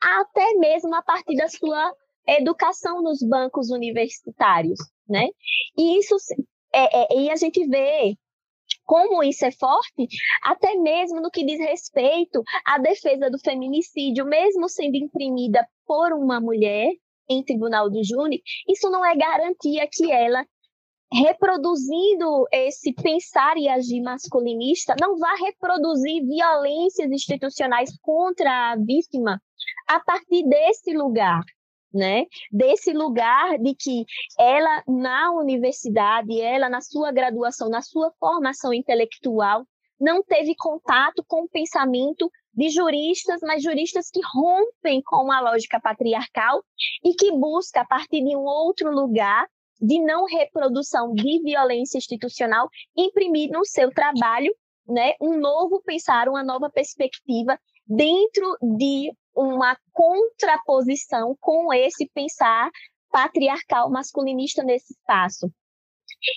até 0.00 0.54
mesmo 0.54 0.92
a 0.96 1.02
partir 1.02 1.36
da 1.36 1.48
sua 1.48 1.94
educação 2.26 3.00
nos 3.00 3.22
bancos 3.22 3.70
universitários, 3.70 4.80
né? 5.08 5.28
E 5.78 5.98
isso 6.00 6.16
é, 6.74 7.02
é, 7.02 7.20
e 7.20 7.30
a 7.30 7.36
gente 7.36 7.64
vê 7.68 8.16
como 8.84 9.22
isso 9.22 9.44
é 9.44 9.52
forte, 9.52 10.08
até 10.42 10.74
mesmo 10.74 11.20
no 11.20 11.30
que 11.30 11.44
diz 11.44 11.60
respeito 11.60 12.42
à 12.66 12.76
defesa 12.78 13.30
do 13.30 13.38
feminicídio, 13.38 14.26
mesmo 14.26 14.68
sendo 14.68 14.96
imprimida 14.96 15.64
por 15.86 16.12
uma 16.12 16.40
mulher 16.40 16.90
em 17.28 17.44
tribunal 17.44 17.88
do 17.88 18.02
júri, 18.02 18.42
isso 18.68 18.90
não 18.90 19.04
é 19.04 19.16
garantia 19.16 19.88
que 19.90 20.10
ela 20.10 20.44
reproduzindo 21.12 22.46
esse 22.52 22.92
pensar 22.92 23.56
e 23.56 23.68
agir 23.68 24.00
masculinista, 24.00 24.94
não 25.00 25.18
vá 25.18 25.34
reproduzir 25.34 26.24
violências 26.24 27.10
institucionais 27.10 27.90
contra 28.00 28.72
a 28.72 28.76
vítima 28.76 29.40
a 29.88 29.98
partir 30.00 30.44
desse 30.48 30.92
lugar, 30.96 31.42
né? 31.92 32.26
Desse 32.52 32.92
lugar 32.92 33.58
de 33.58 33.74
que 33.74 34.04
ela 34.38 34.84
na 34.86 35.32
universidade, 35.32 36.40
ela 36.40 36.68
na 36.68 36.80
sua 36.80 37.10
graduação, 37.10 37.68
na 37.68 37.82
sua 37.82 38.12
formação 38.20 38.72
intelectual, 38.72 39.66
não 40.00 40.22
teve 40.22 40.54
contato 40.56 41.24
com 41.26 41.42
o 41.44 41.48
pensamento 41.48 42.30
de 42.54 42.68
juristas, 42.68 43.40
mas 43.42 43.62
juristas 43.62 44.10
que 44.10 44.20
rompem 44.34 45.02
com 45.04 45.30
a 45.30 45.40
lógica 45.40 45.80
patriarcal 45.80 46.62
e 47.04 47.14
que 47.14 47.32
busca 47.32 47.80
a 47.80 47.86
partir 47.86 48.24
de 48.24 48.36
um 48.36 48.44
outro 48.44 48.90
lugar 48.90 49.46
de 49.80 50.00
não 50.00 50.24
reprodução 50.24 51.12
de 51.14 51.40
violência 51.42 51.98
institucional, 51.98 52.68
imprimir 52.96 53.50
no 53.50 53.64
seu 53.64 53.90
trabalho 53.90 54.54
né, 54.86 55.14
um 55.20 55.38
novo 55.38 55.80
pensar, 55.82 56.28
uma 56.28 56.42
nova 56.42 56.68
perspectiva 56.68 57.58
dentro 57.86 58.56
de 58.60 59.12
uma 59.34 59.76
contraposição 59.92 61.36
com 61.40 61.72
esse 61.72 62.08
pensar 62.12 62.70
patriarcal 63.10 63.90
masculinista 63.90 64.62
nesse 64.62 64.92
espaço. 64.92 65.50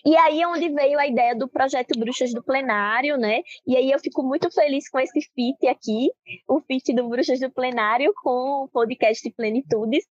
E 0.05 0.15
aí 0.15 0.41
é 0.41 0.47
onde 0.47 0.69
veio 0.69 0.99
a 0.99 1.07
ideia 1.07 1.35
do 1.35 1.47
projeto 1.47 1.97
Bruxas 1.97 2.33
do 2.33 2.43
Plenário, 2.43 3.17
né? 3.17 3.41
E 3.67 3.75
aí 3.75 3.91
eu 3.91 3.99
fico 3.99 4.23
muito 4.23 4.49
feliz 4.51 4.89
com 4.89 4.99
esse 4.99 5.21
fit 5.33 5.67
aqui, 5.67 6.09
o 6.47 6.61
fit 6.61 6.93
do 6.93 7.07
Bruxas 7.07 7.39
do 7.39 7.51
Plenário 7.51 8.13
com 8.23 8.63
o 8.63 8.69
podcast 8.69 9.29
Plenitudes, 9.31 10.05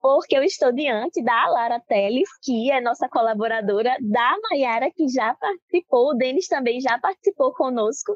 porque 0.00 0.36
eu 0.36 0.42
estou 0.44 0.72
diante 0.72 1.22
da 1.22 1.48
Lara 1.48 1.80
Teles, 1.80 2.28
que 2.42 2.70
é 2.70 2.80
nossa 2.80 3.08
colaboradora, 3.08 3.96
da 4.00 4.36
Maiara, 4.50 4.90
que 4.94 5.08
já 5.08 5.34
participou, 5.34 6.10
o 6.10 6.14
Denis 6.14 6.46
também 6.46 6.80
já 6.80 6.98
participou 6.98 7.52
conosco 7.52 8.14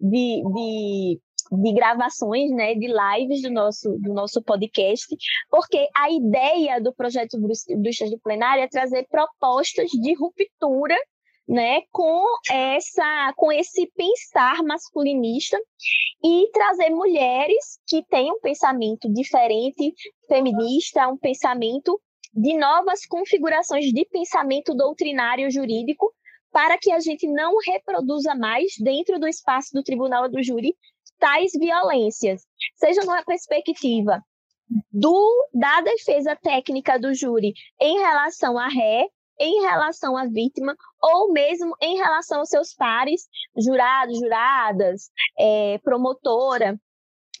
de, 0.00 0.42
de 0.54 1.20
de 1.52 1.72
gravações, 1.72 2.50
né, 2.50 2.74
de 2.74 2.86
lives 2.88 3.42
do 3.42 3.50
nosso, 3.50 3.90
do 3.98 4.12
nosso 4.14 4.42
podcast, 4.42 5.06
porque 5.50 5.86
a 5.94 6.10
ideia 6.10 6.80
do 6.80 6.94
projeto 6.94 7.38
Bruxas 7.38 8.10
do 8.10 8.18
Plenário 8.20 8.62
é 8.62 8.68
trazer 8.68 9.06
propostas 9.08 9.90
de 9.90 10.14
ruptura 10.14 10.96
né, 11.46 11.80
com 11.90 12.24
essa 12.50 13.32
com 13.36 13.50
esse 13.52 13.90
pensar 13.94 14.62
masculinista 14.62 15.58
e 16.24 16.48
trazer 16.52 16.90
mulheres 16.90 17.78
que 17.86 18.02
têm 18.04 18.30
um 18.30 18.40
pensamento 18.40 19.12
diferente, 19.12 19.92
feminista, 20.28 21.08
um 21.08 21.18
pensamento 21.18 22.00
de 22.32 22.56
novas 22.56 23.04
configurações 23.04 23.86
de 23.86 24.06
pensamento 24.06 24.74
doutrinário 24.74 25.50
jurídico 25.50 26.10
para 26.50 26.78
que 26.78 26.92
a 26.92 27.00
gente 27.00 27.26
não 27.26 27.54
reproduza 27.66 28.34
mais 28.34 28.72
dentro 28.78 29.18
do 29.18 29.26
espaço 29.26 29.70
do 29.72 29.82
tribunal 29.82 30.30
do 30.30 30.42
júri 30.42 30.74
tais 31.22 31.52
violências, 31.52 32.42
seja 32.74 33.02
numa 33.02 33.22
perspectiva 33.22 34.20
do, 34.90 35.48
da 35.54 35.80
defesa 35.82 36.34
técnica 36.34 36.98
do 36.98 37.14
júri 37.14 37.54
em 37.80 37.98
relação 38.00 38.58
à 38.58 38.66
ré, 38.66 39.06
em 39.38 39.60
relação 39.60 40.16
à 40.16 40.26
vítima, 40.26 40.74
ou 41.00 41.32
mesmo 41.32 41.76
em 41.80 41.96
relação 41.96 42.40
aos 42.40 42.48
seus 42.48 42.74
pares, 42.74 43.22
jurados, 43.56 44.18
juradas, 44.18 45.10
é, 45.38 45.78
promotora, 45.84 46.76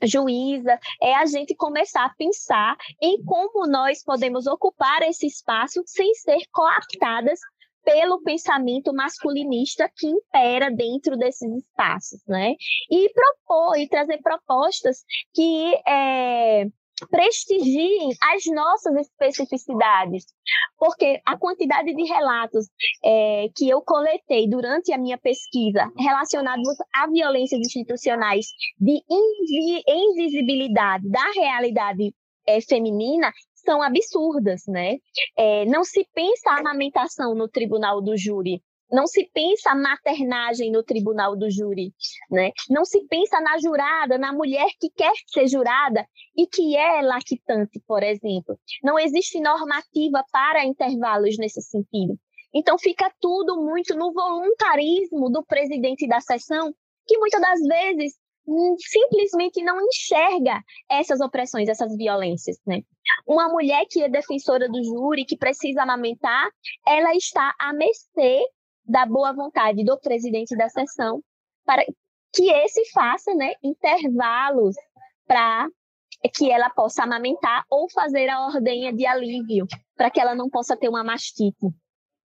juíza, 0.04 0.78
é 1.00 1.16
a 1.16 1.26
gente 1.26 1.54
começar 1.56 2.04
a 2.04 2.14
pensar 2.14 2.76
em 3.00 3.22
como 3.24 3.66
nós 3.66 4.04
podemos 4.04 4.46
ocupar 4.46 5.02
esse 5.02 5.26
espaço 5.26 5.82
sem 5.86 6.14
ser 6.14 6.38
coaptadas 6.52 7.40
pelo 7.84 8.22
pensamento 8.22 8.92
masculinista 8.92 9.90
que 9.96 10.06
impera 10.06 10.70
dentro 10.70 11.16
desses 11.16 11.50
espaços, 11.56 12.20
né? 12.26 12.54
E 12.90 13.10
propor 13.12 13.76
e 13.78 13.88
trazer 13.88 14.18
propostas 14.22 15.04
que 15.34 15.74
é, 15.86 16.66
prestigiem 17.10 18.10
as 18.20 18.44
nossas 18.46 18.94
especificidades, 18.96 20.24
porque 20.78 21.20
a 21.26 21.36
quantidade 21.36 21.94
de 21.94 22.04
relatos 22.04 22.66
é, 23.04 23.46
que 23.56 23.68
eu 23.68 23.82
coletei 23.82 24.48
durante 24.48 24.92
a 24.92 24.98
minha 24.98 25.18
pesquisa 25.18 25.90
relacionados 25.98 26.76
a 26.94 27.06
violências 27.08 27.60
institucionais 27.60 28.46
de 28.78 29.02
invisibilidade 29.88 31.08
da 31.08 31.30
realidade 31.34 32.14
é, 32.46 32.60
feminina 32.60 33.32
são 33.64 33.82
absurdas, 33.82 34.62
né? 34.66 34.96
É, 35.36 35.64
não 35.66 35.84
se 35.84 36.06
pensa 36.14 36.50
a 36.50 36.60
amamentação 36.60 37.34
no 37.34 37.48
tribunal 37.48 38.00
do 38.00 38.16
júri, 38.16 38.62
não 38.92 39.06
se 39.06 39.28
pensa 39.32 39.70
a 39.70 39.74
maternagem 39.74 40.70
no 40.70 40.82
tribunal 40.82 41.34
do 41.34 41.50
júri, 41.50 41.94
né? 42.30 42.50
Não 42.68 42.84
se 42.84 43.02
pensa 43.08 43.40
na 43.40 43.58
jurada, 43.58 44.18
na 44.18 44.32
mulher 44.32 44.66
que 44.78 44.90
quer 44.90 45.12
ser 45.26 45.48
jurada 45.48 46.06
e 46.36 46.46
que 46.46 46.76
é 46.76 47.00
lactante, 47.00 47.80
por 47.86 48.02
exemplo. 48.02 48.58
Não 48.84 48.98
existe 48.98 49.40
normativa 49.40 50.22
para 50.30 50.66
intervalos 50.66 51.38
nesse 51.38 51.62
sentido. 51.62 52.18
Então 52.54 52.78
fica 52.78 53.10
tudo 53.18 53.62
muito 53.62 53.96
no 53.96 54.12
voluntarismo 54.12 55.30
do 55.30 55.42
presidente 55.42 56.06
da 56.06 56.20
sessão, 56.20 56.74
que 57.06 57.16
muitas 57.16 57.40
das 57.40 57.60
vezes 57.60 58.14
simplesmente 58.78 59.62
não 59.62 59.80
enxerga 59.80 60.60
essas 60.90 61.20
opressões, 61.20 61.68
essas 61.68 61.96
violências, 61.96 62.58
né? 62.66 62.82
Uma 63.26 63.48
mulher 63.48 63.84
que 63.88 64.02
é 64.02 64.08
defensora 64.08 64.68
do 64.68 64.82
júri, 64.82 65.24
que 65.24 65.36
precisa 65.36 65.82
amamentar, 65.82 66.48
ela 66.86 67.14
está 67.14 67.54
à 67.58 67.72
mercê 67.72 68.42
da 68.84 69.06
boa 69.06 69.32
vontade 69.32 69.84
do 69.84 69.98
presidente 69.98 70.56
da 70.56 70.68
sessão 70.68 71.22
para 71.64 71.84
que 72.34 72.50
esse 72.50 72.90
faça 72.92 73.34
né, 73.34 73.52
intervalos 73.62 74.74
para 75.26 75.68
que 76.34 76.50
ela 76.50 76.70
possa 76.70 77.02
amamentar 77.02 77.64
ou 77.70 77.90
fazer 77.90 78.28
a 78.28 78.46
ordenha 78.46 78.92
de 78.92 79.06
alívio, 79.06 79.66
para 79.96 80.10
que 80.10 80.20
ela 80.20 80.34
não 80.34 80.48
possa 80.48 80.76
ter 80.76 80.88
uma 80.88 81.04
mastite. 81.04 81.66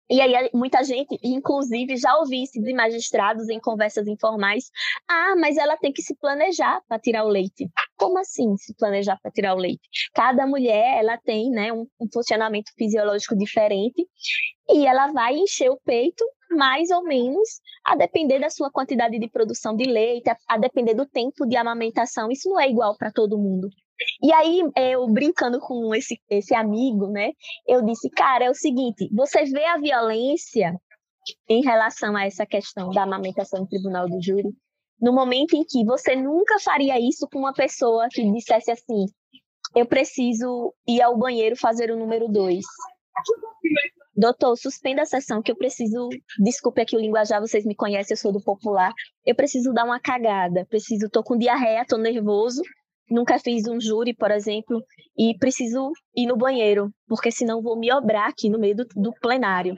E 0.09 0.21
aí 0.21 0.49
muita 0.53 0.83
gente, 0.83 1.17
inclusive, 1.23 1.97
já 1.97 2.15
ouvi 2.17 2.43
isso 2.43 2.61
de 2.61 2.73
magistrados 2.73 3.49
em 3.49 3.59
conversas 3.59 4.07
informais. 4.07 4.69
Ah, 5.07 5.35
mas 5.39 5.57
ela 5.57 5.77
tem 5.77 5.91
que 5.91 6.01
se 6.01 6.15
planejar 6.15 6.81
para 6.87 6.99
tirar 6.99 7.25
o 7.25 7.29
leite. 7.29 7.67
Como 7.97 8.19
assim 8.19 8.55
se 8.57 8.75
planejar 8.75 9.17
para 9.21 9.31
tirar 9.31 9.55
o 9.55 9.59
leite? 9.59 9.81
Cada 10.13 10.45
mulher 10.45 10.99
ela 10.99 11.17
tem 11.17 11.49
né, 11.49 11.73
um, 11.73 11.87
um 11.99 12.07
funcionamento 12.13 12.71
fisiológico 12.77 13.35
diferente 13.35 14.07
e 14.69 14.85
ela 14.85 15.11
vai 15.11 15.35
encher 15.35 15.69
o 15.69 15.79
peito 15.83 16.23
mais 16.51 16.89
ou 16.91 17.03
menos, 17.03 17.59
a 17.83 17.95
depender 17.95 18.39
da 18.39 18.49
sua 18.49 18.71
quantidade 18.71 19.19
de 19.19 19.29
produção 19.29 19.75
de 19.75 19.85
leite, 19.85 20.29
a, 20.29 20.37
a 20.47 20.57
depender 20.57 20.93
do 20.93 21.05
tempo 21.05 21.45
de 21.45 21.57
amamentação. 21.57 22.31
Isso 22.31 22.49
não 22.49 22.59
é 22.59 22.69
igual 22.69 22.95
para 22.97 23.11
todo 23.11 23.37
mundo. 23.37 23.67
E 24.21 24.33
aí, 24.33 24.61
eu 24.75 25.07
brincando 25.07 25.59
com 25.59 25.93
esse, 25.95 26.19
esse 26.29 26.53
amigo, 26.53 27.07
né? 27.07 27.31
Eu 27.67 27.83
disse, 27.83 28.09
cara, 28.09 28.45
é 28.45 28.49
o 28.49 28.53
seguinte: 28.53 29.09
você 29.13 29.45
vê 29.45 29.65
a 29.65 29.77
violência 29.77 30.73
em 31.49 31.63
relação 31.63 32.15
a 32.15 32.25
essa 32.25 32.45
questão 32.45 32.89
da 32.89 33.03
amamentação 33.03 33.61
no 33.61 33.67
tribunal 33.67 34.07
do 34.07 34.21
júri, 34.21 34.49
no 34.99 35.13
momento 35.13 35.55
em 35.55 35.63
que 35.63 35.83
você 35.85 36.15
nunca 36.15 36.59
faria 36.59 36.99
isso 36.99 37.27
com 37.31 37.39
uma 37.39 37.53
pessoa 37.53 38.07
que 38.11 38.29
dissesse 38.31 38.71
assim: 38.71 39.05
eu 39.75 39.85
preciso 39.85 40.73
ir 40.87 41.01
ao 41.01 41.17
banheiro 41.17 41.55
fazer 41.55 41.89
o 41.89 41.97
número 41.97 42.27
dois. 42.27 42.65
Doutor, 44.17 44.57
suspenda 44.57 45.01
a 45.01 45.05
sessão 45.05 45.41
que 45.41 45.51
eu 45.51 45.57
preciso. 45.57 46.07
Desculpe 46.39 46.81
aqui 46.81 46.95
o 46.95 46.99
linguajar, 46.99 47.41
vocês 47.41 47.65
me 47.65 47.75
conhecem, 47.75 48.13
eu 48.13 48.17
sou 48.17 48.31
do 48.31 48.41
popular. 48.41 48.93
Eu 49.25 49.35
preciso 49.35 49.73
dar 49.73 49.83
uma 49.83 49.99
cagada. 49.99 50.65
Preciso, 50.69 51.09
tô 51.09 51.21
com 51.21 51.37
diarreia, 51.37 51.85
tô 51.85 51.97
nervoso 51.97 52.61
nunca 53.09 53.39
fiz 53.39 53.67
um 53.67 53.79
júri, 53.79 54.13
por 54.13 54.31
exemplo, 54.31 54.83
e 55.17 55.37
preciso 55.37 55.91
ir 56.15 56.27
no 56.27 56.35
banheiro, 56.35 56.89
porque 57.07 57.31
senão 57.31 57.61
vou 57.61 57.77
me 57.77 57.91
obrar 57.93 58.29
aqui 58.29 58.49
no 58.49 58.59
meio 58.59 58.75
do, 58.75 58.85
do 58.95 59.13
plenário. 59.21 59.75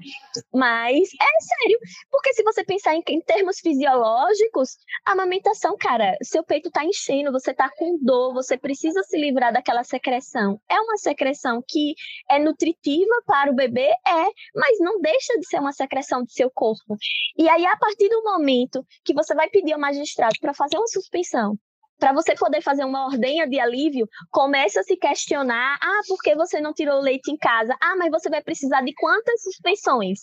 Mas 0.53 1.09
é 1.09 1.41
sério, 1.41 1.79
porque 2.09 2.33
se 2.33 2.43
você 2.43 2.63
pensar 2.63 2.95
em, 2.95 3.03
em, 3.07 3.21
termos 3.21 3.59
fisiológicos, 3.59 4.77
a 5.05 5.11
amamentação, 5.11 5.75
cara, 5.77 6.15
seu 6.23 6.43
peito 6.43 6.71
tá 6.71 6.83
enchendo, 6.83 7.31
você 7.31 7.53
tá 7.53 7.69
com 7.77 7.99
dor, 8.01 8.33
você 8.33 8.57
precisa 8.57 9.01
se 9.03 9.17
livrar 9.17 9.53
daquela 9.53 9.83
secreção. 9.83 10.59
É 10.69 10.79
uma 10.79 10.97
secreção 10.97 11.61
que 11.67 11.93
é 12.29 12.39
nutritiva 12.39 13.21
para 13.25 13.51
o 13.51 13.55
bebê? 13.55 13.89
É, 13.89 14.23
mas 14.55 14.79
não 14.79 14.99
deixa 15.01 15.37
de 15.39 15.47
ser 15.47 15.59
uma 15.59 15.73
secreção 15.73 16.23
do 16.23 16.31
seu 16.31 16.49
corpo. 16.49 16.95
E 17.37 17.47
aí, 17.49 17.65
a 17.65 17.77
partir 17.77 18.09
do 18.09 18.23
momento 18.23 18.85
que 19.03 19.13
você 19.13 19.35
vai 19.35 19.49
pedir 19.49 19.73
ao 19.73 19.79
magistrado 19.79 20.35
para 20.39 20.53
fazer 20.53 20.77
uma 20.77 20.87
suspensão, 20.87 21.57
para 21.99 22.13
você 22.13 22.35
poder 22.35 22.61
fazer 22.61 22.85
uma 22.85 23.05
ordenha 23.05 23.47
de 23.47 23.59
alívio, 23.59 24.07
começa 24.31 24.79
a 24.79 24.83
se 24.83 24.95
questionar: 24.97 25.77
ah, 25.81 26.01
por 26.07 26.17
que 26.21 26.35
você 26.35 26.61
não 26.61 26.73
tirou 26.73 26.99
leite 27.01 27.31
em 27.31 27.37
casa? 27.37 27.75
Ah, 27.81 27.95
mas 27.97 28.11
você 28.11 28.29
vai 28.29 28.41
precisar 28.41 28.81
de 28.81 28.93
quantas 28.93 29.41
suspensões? 29.43 30.19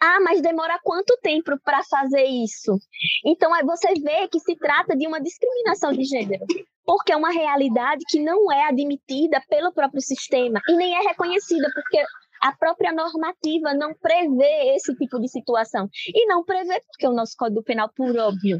Ah, 0.00 0.20
mas 0.20 0.42
demora 0.42 0.78
quanto 0.82 1.18
tempo 1.22 1.52
para 1.64 1.82
fazer 1.84 2.24
isso? 2.24 2.76
Então, 3.24 3.52
aí 3.54 3.64
você 3.64 3.94
vê 3.94 4.28
que 4.28 4.40
se 4.40 4.56
trata 4.56 4.96
de 4.96 5.06
uma 5.06 5.20
discriminação 5.20 5.92
de 5.92 6.04
gênero, 6.04 6.44
porque 6.84 7.12
é 7.12 7.16
uma 7.16 7.30
realidade 7.30 8.04
que 8.08 8.20
não 8.20 8.52
é 8.52 8.68
admitida 8.68 9.42
pelo 9.48 9.72
próprio 9.72 10.00
sistema 10.00 10.60
e 10.68 10.74
nem 10.74 10.94
é 10.94 11.00
reconhecida, 11.08 11.68
porque 11.74 12.02
a 12.42 12.52
própria 12.52 12.92
normativa 12.92 13.72
não 13.74 13.94
prevê 13.94 14.74
esse 14.74 14.94
tipo 14.96 15.18
de 15.18 15.28
situação. 15.28 15.88
E 16.08 16.26
não 16.26 16.44
prevê 16.44 16.80
porque 16.88 17.06
o 17.06 17.14
nosso 17.14 17.34
Código 17.36 17.62
Penal, 17.62 17.90
por 17.96 18.16
óbvio, 18.18 18.58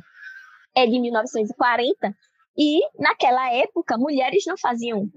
é 0.76 0.86
de 0.86 0.98
1940, 0.98 2.14
e 2.56 2.80
naquela 2.98 3.52
época 3.52 3.98
mulheres 3.98 4.44
não 4.46 4.56
faziam 4.56 5.10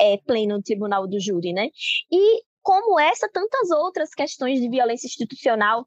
é, 0.00 0.16
pleno 0.18 0.62
tribunal 0.62 1.06
do 1.06 1.20
júri, 1.20 1.52
né? 1.52 1.68
E 2.10 2.42
como 2.62 2.98
essa, 2.98 3.28
tantas 3.32 3.70
outras 3.70 4.10
questões 4.10 4.60
de 4.60 4.68
violência 4.68 5.06
institucional, 5.06 5.86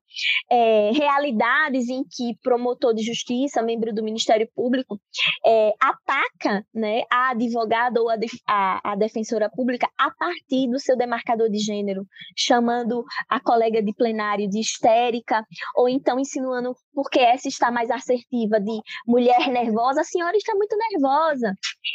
é, 0.52 0.92
realidades 0.92 1.90
em 1.90 2.04
que 2.04 2.38
promotor 2.42 2.94
de 2.94 3.04
justiça, 3.04 3.62
membro 3.62 3.94
do 3.94 4.04
Ministério 4.04 4.48
Público, 4.54 5.00
é, 5.46 5.74
ataca 5.80 6.66
né, 6.74 7.04
a 7.12 7.32
advogada 7.32 8.02
ou 8.02 8.10
a, 8.10 8.16
a, 8.48 8.92
a, 8.92 8.96
defensora 8.96 9.50
pública 9.50 9.90
a 9.98 10.12
partir 10.12 10.70
do 10.70 10.80
seu 10.80 10.98
demarcador 10.98 11.50
de 11.50 11.60
gênero, 11.60 12.06
chamando 12.36 13.04
a 13.30 13.40
colega 13.40 13.82
de 13.82 13.94
plenário 13.94 14.50
de 14.50 14.60
histérica, 14.60 15.46
ou 15.76 15.88
então 15.88 16.20
insinuando 16.20 16.76
porque 16.94 17.20
essa 17.20 17.48
está 17.48 17.72
mais 17.72 17.90
assertiva 17.90 18.60
de 18.60 18.80
mulher 19.08 19.48
nervosa, 19.50 20.02
a 20.02 20.06
senhora 20.06 20.36
está 20.36 20.54
muito 20.56 20.76
nervosa, 20.78 21.54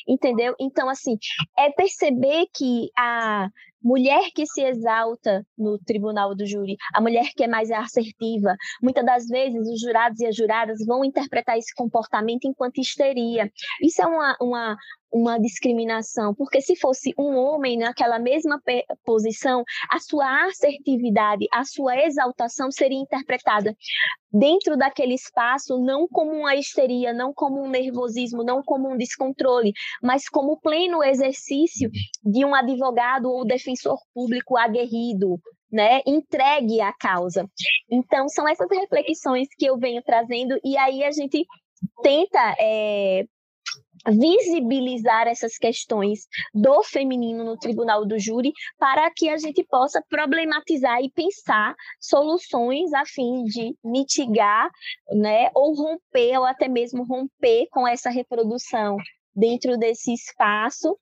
entendeu? 0.08 0.54
Então, 0.58 0.88
assim, 0.88 1.16
é 1.58 1.70
perceber 1.70 2.46
que 2.54 2.88
a 2.96 3.48
mulher 3.82 4.30
que 4.34 4.46
se 4.46 4.62
exalta 4.62 5.44
no 5.56 5.78
tribunal 5.78 6.34
do 6.34 6.46
júri, 6.46 6.76
a 6.94 7.00
mulher 7.00 7.30
que 7.34 7.44
é 7.44 7.48
mais 7.48 7.70
assertiva. 7.70 8.56
Muitas 8.82 9.04
das 9.04 9.26
vezes 9.26 9.68
os 9.68 9.80
jurados 9.80 10.20
e 10.20 10.26
as 10.26 10.36
juradas 10.36 10.84
vão 10.86 11.04
interpretar 11.04 11.56
esse 11.58 11.74
comportamento 11.74 12.44
enquanto 12.44 12.80
histeria. 12.80 13.50
Isso 13.82 14.02
é 14.02 14.06
uma, 14.06 14.36
uma, 14.40 14.76
uma 15.12 15.38
discriminação, 15.38 16.34
porque 16.34 16.60
se 16.60 16.76
fosse 16.76 17.12
um 17.18 17.36
homem 17.36 17.78
naquela 17.78 18.18
mesma 18.18 18.60
posição, 19.04 19.64
a 19.90 19.98
sua 19.98 20.46
assertividade, 20.46 21.46
a 21.52 21.64
sua 21.64 21.98
exaltação 22.04 22.70
seria 22.70 22.98
interpretada 22.98 23.74
dentro 24.32 24.76
daquele 24.76 25.14
espaço 25.14 25.78
não 25.78 26.06
como 26.08 26.32
uma 26.32 26.54
histeria, 26.54 27.12
não 27.12 27.32
como 27.34 27.62
um 27.62 27.68
nervosismo, 27.68 28.44
não 28.44 28.62
como 28.62 28.88
um 28.88 28.96
descontrole, 28.96 29.72
mas 30.02 30.28
como 30.28 30.60
pleno 30.60 31.02
exercício 31.02 31.90
de 32.24 32.44
um 32.44 32.54
advogado 32.54 33.30
ou 33.30 33.44
defensor 33.44 33.98
público 34.14 34.56
aguerrido, 34.56 35.38
né, 35.70 36.00
entregue 36.06 36.80
à 36.80 36.92
causa. 36.92 37.48
Então, 37.90 38.28
são 38.28 38.48
essas 38.48 38.68
reflexões 38.70 39.48
que 39.56 39.66
eu 39.66 39.78
venho 39.78 40.02
trazendo, 40.02 40.58
e 40.64 40.76
aí 40.76 41.04
a 41.04 41.10
gente 41.10 41.44
tenta 42.02 42.54
é, 42.58 43.24
visibilizar 44.08 45.26
essas 45.26 45.56
questões 45.56 46.26
do 46.54 46.82
feminino 46.82 47.44
no 47.44 47.56
tribunal 47.56 48.04
do 48.06 48.18
júri 48.18 48.52
para 48.78 49.10
que 49.10 49.28
a 49.28 49.36
gente 49.36 49.62
possa 49.64 50.02
problematizar 50.08 51.02
e 51.02 51.10
pensar 51.10 51.74
soluções 52.00 52.92
a 52.92 53.04
fim 53.04 53.44
de 53.44 53.76
mitigar, 53.84 54.70
né, 55.12 55.50
ou 55.54 55.74
romper 55.74 56.38
ou 56.38 56.44
até 56.44 56.68
mesmo 56.68 57.04
romper 57.04 57.66
com 57.70 57.86
essa 57.86 58.10
reprodução 58.10 58.96
dentro 59.34 59.76
desse 59.76 60.12
espaço. 60.12 60.96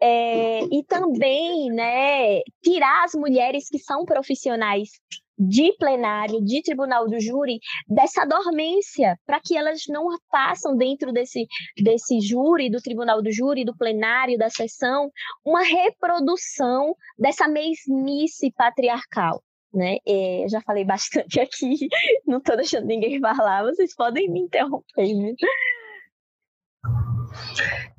É, 0.00 0.60
e 0.64 0.84
também 0.84 1.70
né, 1.70 2.40
tirar 2.62 3.04
as 3.04 3.14
mulheres 3.14 3.68
que 3.68 3.78
são 3.78 4.04
profissionais 4.04 4.90
de 5.38 5.72
plenário, 5.78 6.42
de 6.44 6.62
tribunal 6.62 7.06
do 7.06 7.20
júri, 7.20 7.58
dessa 7.88 8.24
dormência, 8.24 9.18
para 9.26 9.40
que 9.40 9.56
elas 9.56 9.82
não 9.88 10.06
façam 10.30 10.76
dentro 10.76 11.12
desse, 11.12 11.46
desse 11.82 12.20
júri, 12.20 12.70
do 12.70 12.80
tribunal 12.80 13.22
do 13.22 13.32
júri, 13.32 13.64
do 13.64 13.76
plenário, 13.76 14.38
da 14.38 14.48
sessão, 14.48 15.10
uma 15.44 15.62
reprodução 15.62 16.94
dessa 17.18 17.48
mesmice 17.48 18.52
patriarcal. 18.52 19.42
Né? 19.72 19.96
É, 20.06 20.46
já 20.48 20.60
falei 20.60 20.84
bastante 20.84 21.40
aqui, 21.40 21.88
não 22.26 22.38
estou 22.38 22.56
deixando 22.56 22.86
ninguém 22.86 23.18
falar, 23.20 23.64
vocês 23.64 23.94
podem 23.94 24.30
me 24.30 24.40
interromper. 24.40 25.34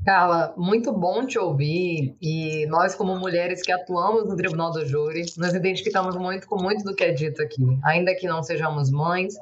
Carla, 0.06 0.54
muito 0.56 0.92
bom 0.92 1.26
te 1.26 1.40
ouvir. 1.40 2.16
E 2.22 2.66
nós 2.68 2.94
como 2.96 3.18
mulheres 3.18 3.62
que 3.62 3.72
atuamos 3.72 4.30
no 4.30 4.36
Tribunal 4.36 4.72
do 4.72 4.86
Júri, 4.86 5.26
nos 5.38 5.54
identificamos 5.54 6.16
muito 6.16 6.48
com 6.48 6.62
muito 6.62 6.84
do 6.84 6.96
que 6.96 7.04
é 7.04 7.12
dito 7.12 7.42
aqui, 7.42 7.64
ainda 7.84 8.14
que 8.16 8.28
não 8.28 8.44
sejamos 8.44 8.92
mães, 8.92 9.34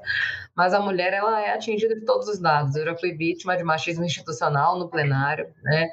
mas 0.55 0.73
a 0.73 0.79
mulher 0.79 1.13
ela 1.13 1.41
é 1.41 1.53
atingida 1.53 1.95
de 1.95 2.05
todos 2.05 2.27
os 2.27 2.39
lados. 2.39 2.75
Eu 2.75 2.85
já 2.85 2.95
fui 2.95 3.13
vítima 3.13 3.57
de 3.57 3.63
machismo 3.63 4.05
institucional 4.05 4.77
no 4.77 4.87
plenário, 4.87 5.47
né? 5.63 5.89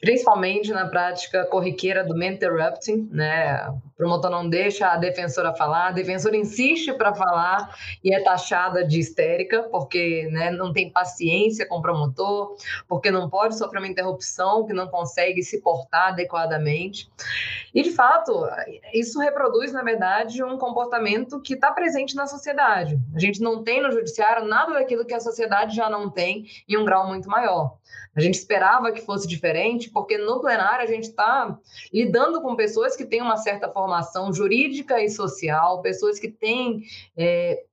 Principalmente 0.00 0.72
na 0.72 0.88
prática 0.88 1.44
corriqueira 1.46 2.04
do 2.04 2.20
interrupting, 2.22 3.08
né? 3.12 3.68
O 3.68 3.80
promotor 3.96 4.30
não 4.30 4.48
deixa 4.48 4.88
a 4.88 4.96
defensora 4.96 5.54
falar, 5.54 5.88
a 5.88 5.92
defensora 5.92 6.36
insiste 6.36 6.92
para 6.92 7.14
falar 7.14 7.74
e 8.02 8.14
é 8.14 8.20
taxada 8.22 8.84
de 8.84 8.98
histérica 8.98 9.62
porque, 9.70 10.28
né, 10.30 10.50
não 10.50 10.72
tem 10.72 10.90
paciência 10.90 11.66
com 11.66 11.76
o 11.76 11.82
promotor, 11.82 12.56
porque 12.86 13.10
não 13.10 13.30
pode 13.30 13.56
sofrer 13.56 13.78
uma 13.78 13.88
interrupção, 13.88 14.66
que 14.66 14.72
não 14.72 14.88
consegue 14.88 15.42
se 15.42 15.60
portar 15.62 16.08
adequadamente. 16.08 17.10
E 17.74 17.82
de 17.82 17.90
fato, 17.90 18.46
isso 18.92 19.18
reproduz, 19.18 19.72
na 19.72 19.82
verdade, 19.82 20.42
um 20.42 20.58
comportamento 20.58 21.40
que 21.40 21.54
está 21.54 21.70
presente 21.72 22.14
na 22.14 22.26
sociedade. 22.26 22.98
A 23.14 23.18
gente 23.18 23.40
não 23.40 23.62
tem 23.62 23.75
tem 23.76 23.82
no 23.82 23.92
judiciário 23.92 24.46
nada 24.46 24.72
daquilo 24.72 25.04
que 25.04 25.12
a 25.12 25.20
sociedade 25.20 25.76
já 25.76 25.90
não 25.90 26.08
tem 26.08 26.46
em 26.66 26.78
um 26.78 26.84
grau 26.84 27.06
muito 27.06 27.28
maior. 27.28 27.76
A 28.14 28.20
gente 28.20 28.34
esperava 28.34 28.90
que 28.90 29.02
fosse 29.02 29.28
diferente, 29.28 29.90
porque 29.90 30.16
no 30.16 30.40
plenário 30.40 30.82
a 30.82 30.86
gente 30.86 31.04
está 31.04 31.58
lidando 31.92 32.40
com 32.40 32.56
pessoas 32.56 32.96
que 32.96 33.04
têm 33.04 33.20
uma 33.20 33.36
certa 33.36 33.68
formação 33.68 34.32
jurídica 34.32 35.02
e 35.02 35.10
social, 35.10 35.82
pessoas 35.82 36.18
que 36.18 36.28
têm 36.28 36.84
é, 37.14 37.64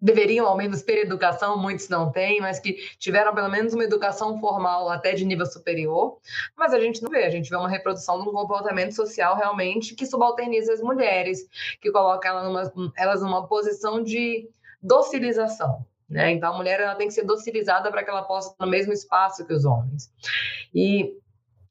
deveriam 0.00 0.46
ao 0.46 0.56
menos 0.56 0.82
ter 0.82 0.98
educação, 0.98 1.56
muitos 1.56 1.88
não 1.88 2.10
têm, 2.10 2.40
mas 2.40 2.58
que 2.58 2.74
tiveram 2.98 3.32
pelo 3.34 3.48
menos 3.48 3.72
uma 3.72 3.84
educação 3.84 4.38
formal 4.40 4.88
até 4.88 5.12
de 5.12 5.24
nível 5.24 5.46
superior, 5.46 6.18
mas 6.56 6.74
a 6.74 6.80
gente 6.80 7.02
não 7.02 7.10
vê, 7.10 7.24
a 7.24 7.30
gente 7.30 7.48
vê 7.48 7.56
uma 7.56 7.68
reprodução 7.68 8.20
de 8.20 8.28
um 8.28 8.32
comportamento 8.32 8.94
social 8.94 9.36
realmente 9.36 9.94
que 9.94 10.04
subalterniza 10.04 10.72
as 10.72 10.80
mulheres, 10.80 11.48
que 11.80 11.90
coloca 11.90 12.28
elas 12.28 12.44
numa, 12.44 12.92
elas 12.96 13.22
numa 13.22 13.46
posição 13.46 14.02
de 14.02 14.48
docilização. 14.86 15.84
Né? 16.08 16.32
Então, 16.32 16.54
a 16.54 16.56
mulher 16.56 16.80
ela 16.80 16.94
tem 16.94 17.08
que 17.08 17.14
ser 17.14 17.24
docilizada 17.24 17.90
para 17.90 18.04
que 18.04 18.10
ela 18.10 18.22
possa 18.22 18.50
estar 18.50 18.64
no 18.64 18.70
mesmo 18.70 18.92
espaço 18.92 19.44
que 19.44 19.52
os 19.52 19.64
homens. 19.64 20.12
E 20.74 21.12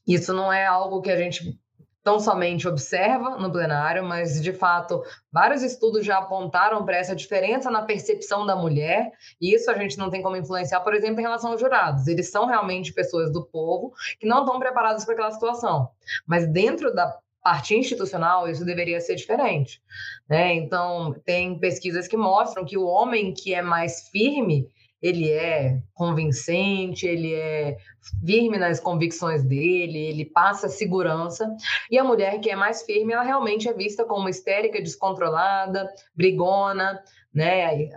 isso 0.06 0.34
não 0.34 0.52
é 0.52 0.66
algo 0.66 1.02
que 1.02 1.10
a 1.10 1.16
gente 1.16 1.58
tão 2.04 2.20
somente 2.20 2.68
observa 2.68 3.32
no 3.38 3.52
plenário, 3.52 4.04
mas 4.04 4.40
de 4.40 4.54
fato 4.54 5.02
vários 5.32 5.64
estudos 5.64 6.06
já 6.06 6.20
apontaram 6.20 6.86
para 6.86 6.98
essa 6.98 7.16
diferença 7.16 7.72
na 7.72 7.82
percepção 7.82 8.46
da 8.46 8.56
mulher, 8.56 9.12
e 9.42 9.56
isso 9.56 9.72
a 9.72 9.74
gente 9.74 9.98
não 9.98 10.12
tem 10.12 10.22
como 10.22 10.38
influenciar, 10.38 10.82
por 10.82 10.94
exemplo, 10.94 11.20
em 11.20 11.24
relação 11.24 11.52
aos 11.52 11.60
jurados. 11.60 12.06
Eles 12.06 12.30
são 12.30 12.46
realmente 12.46 12.94
pessoas 12.94 13.34
do 13.34 13.44
povo 13.44 13.92
que 14.20 14.28
não 14.28 14.42
estão 14.42 14.60
preparadas 14.60 15.04
para 15.04 15.16
aquela 15.16 15.32
situação. 15.32 15.90
Mas 16.28 16.48
dentro 16.48 16.94
da 16.94 17.18
parte 17.46 17.76
institucional, 17.76 18.50
isso 18.50 18.66
deveria 18.66 19.00
ser 19.00 19.14
diferente. 19.14 19.80
Né? 20.28 20.56
Então, 20.56 21.14
tem 21.24 21.60
pesquisas 21.60 22.08
que 22.08 22.18
mostram 22.18 22.66
que 22.66 22.76
o 22.76 22.88
homem 22.88 23.36
que 23.36 23.54
é 23.54 23.62
mais 23.62 24.10
firme, 24.10 24.68
ele 25.00 25.30
é 25.30 25.80
convincente, 25.94 27.06
ele 27.06 27.36
é 27.36 27.78
firme 28.26 28.58
nas 28.58 28.80
convicções 28.80 29.44
dele, 29.44 30.00
ele 30.00 30.26
passa 30.26 30.68
segurança. 30.68 31.56
E 31.92 32.00
a 32.00 32.04
mulher 32.04 32.40
que 32.40 32.50
é 32.50 32.56
mais 32.56 32.82
firme, 32.82 33.14
ela 33.14 33.22
realmente 33.22 33.70
é 33.70 33.74
vista 33.74 34.04
como 34.04 34.28
histérica, 34.28 34.82
descontrolada, 34.82 35.88
brigona, 36.16 37.00
né? 37.32 37.90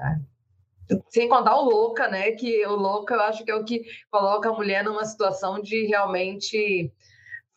Sem 1.09 1.27
contar 1.27 1.57
o 1.57 1.65
louca, 1.65 2.07
né? 2.09 2.33
Que 2.33 2.67
o 2.67 2.77
louca 2.77 3.15
eu 3.15 3.23
acho 3.23 3.43
que 3.47 3.51
é 3.51 3.55
o 3.55 3.65
que 3.65 3.83
coloca 4.11 4.51
a 4.51 4.53
mulher 4.53 4.85
numa 4.85 5.07
situação 5.07 5.59
de 5.59 5.87
realmente 5.87 6.93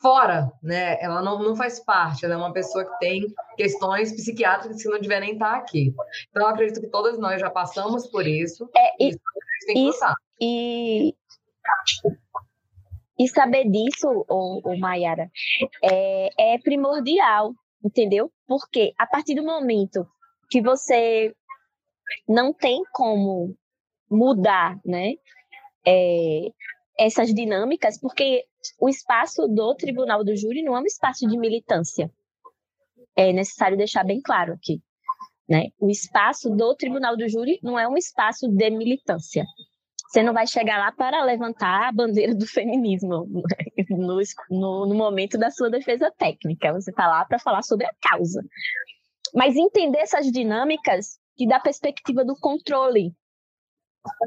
fora, 0.01 0.51
né? 0.61 0.97
Ela 1.01 1.21
não, 1.21 1.41
não 1.41 1.55
faz 1.55 1.79
parte, 1.79 2.25
ela 2.25 2.33
é 2.33 2.37
uma 2.37 2.51
pessoa 2.51 2.83
que 2.83 2.99
tem 2.99 3.25
questões 3.55 4.11
psiquiátricas 4.11 4.81
que 4.81 4.89
não 4.89 4.99
devem 4.99 5.19
nem 5.19 5.33
estar 5.33 5.55
aqui. 5.55 5.93
Então, 6.29 6.43
eu 6.43 6.47
acredito 6.47 6.81
que 6.81 6.89
todas 6.89 7.19
nós 7.19 7.39
já 7.39 7.49
passamos 7.49 8.07
por 8.07 8.25
isso. 8.25 8.69
É, 8.75 9.03
e, 9.03 9.09
isso, 9.09 10.05
e, 10.41 11.15
e, 13.19 13.27
saber 13.27 13.69
disso, 13.69 14.25
o, 14.27 14.61
o 14.63 14.79
Mayara, 14.79 15.29
é, 15.83 16.53
é 16.55 16.57
primordial, 16.59 17.53
entendeu? 17.85 18.31
Porque 18.47 18.93
a 18.97 19.05
partir 19.05 19.35
do 19.35 19.43
momento 19.43 20.07
que 20.49 20.61
você 20.61 21.33
não 22.27 22.53
tem 22.53 22.81
como 22.91 23.55
mudar, 24.09 24.79
né? 24.83 25.13
É, 25.87 26.49
essas 26.99 27.33
dinâmicas, 27.33 27.99
porque 27.99 28.45
o 28.79 28.89
espaço 28.89 29.47
do 29.47 29.75
tribunal 29.75 30.23
do 30.23 30.35
júri 30.35 30.63
não 30.63 30.75
é 30.75 30.79
um 30.79 30.85
espaço 30.85 31.27
de 31.27 31.37
militância. 31.37 32.11
É 33.15 33.33
necessário 33.33 33.77
deixar 33.77 34.03
bem 34.03 34.21
claro 34.21 34.53
aqui. 34.53 34.81
Né? 35.49 35.69
O 35.79 35.89
espaço 35.89 36.49
do 36.49 36.75
tribunal 36.75 37.17
do 37.17 37.27
júri 37.27 37.59
não 37.61 37.77
é 37.77 37.87
um 37.87 37.97
espaço 37.97 38.47
de 38.47 38.69
militância. 38.69 39.45
Você 40.07 40.23
não 40.23 40.33
vai 40.33 40.45
chegar 40.45 40.77
lá 40.77 40.91
para 40.91 41.23
levantar 41.23 41.87
a 41.87 41.91
bandeira 41.91 42.35
do 42.35 42.45
feminismo 42.45 43.25
né? 43.27 43.85
no, 43.89 44.19
no, 44.49 44.85
no 44.85 44.95
momento 44.95 45.37
da 45.37 45.49
sua 45.49 45.69
defesa 45.69 46.11
técnica. 46.17 46.73
Você 46.73 46.91
está 46.91 47.07
lá 47.07 47.25
para 47.25 47.39
falar 47.39 47.63
sobre 47.63 47.85
a 47.85 47.93
causa. 48.01 48.41
mas 49.33 49.55
entender 49.55 49.99
essas 49.99 50.31
dinâmicas 50.31 51.19
e 51.37 51.47
da 51.47 51.59
perspectiva 51.59 52.23
do 52.23 52.35
controle. 52.35 53.13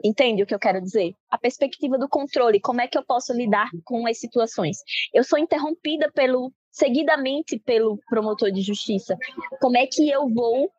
Entende 0.04 0.42
o 0.42 0.46
que 0.46 0.54
eu 0.54 0.58
quero 0.58 0.80
dizer? 0.80 1.14
A 1.30 1.38
perspectiva 1.38 1.98
do 1.98 2.08
controle, 2.08 2.60
como 2.60 2.80
é 2.80 2.86
que 2.86 2.96
eu 2.96 3.04
posso 3.04 3.32
lidar 3.32 3.70
com 3.84 4.06
as 4.06 4.18
situações? 4.18 4.78
Eu 5.12 5.24
sou 5.24 5.38
interrompida 5.38 6.10
pelo 6.12 6.52
seguidamente 6.70 7.58
pelo 7.58 7.98
promotor 8.08 8.50
de 8.50 8.60
justiça. 8.60 9.16
Como 9.60 9.76
é 9.76 9.86
que 9.86 10.10
eu 10.10 10.28
vou 10.28 10.70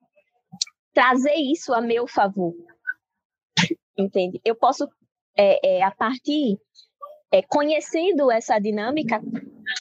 trazer 0.93 1.35
isso 1.35 1.73
a 1.73 1.81
meu 1.81 2.07
favor? 2.07 2.53
Entende? 3.97 4.41
Eu 4.43 4.55
posso, 4.55 4.87
é, 5.37 5.77
é, 5.77 5.83
a 5.83 5.91
partir, 5.91 6.57
é, 7.31 7.41
conhecendo 7.41 8.29
essa 8.29 8.59
dinâmica, 8.59 9.21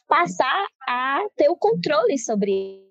passar 0.07 0.67
a 0.89 1.27
ter 1.37 1.49
o 1.49 1.57
controle 1.57 2.17
sobre 2.17 2.85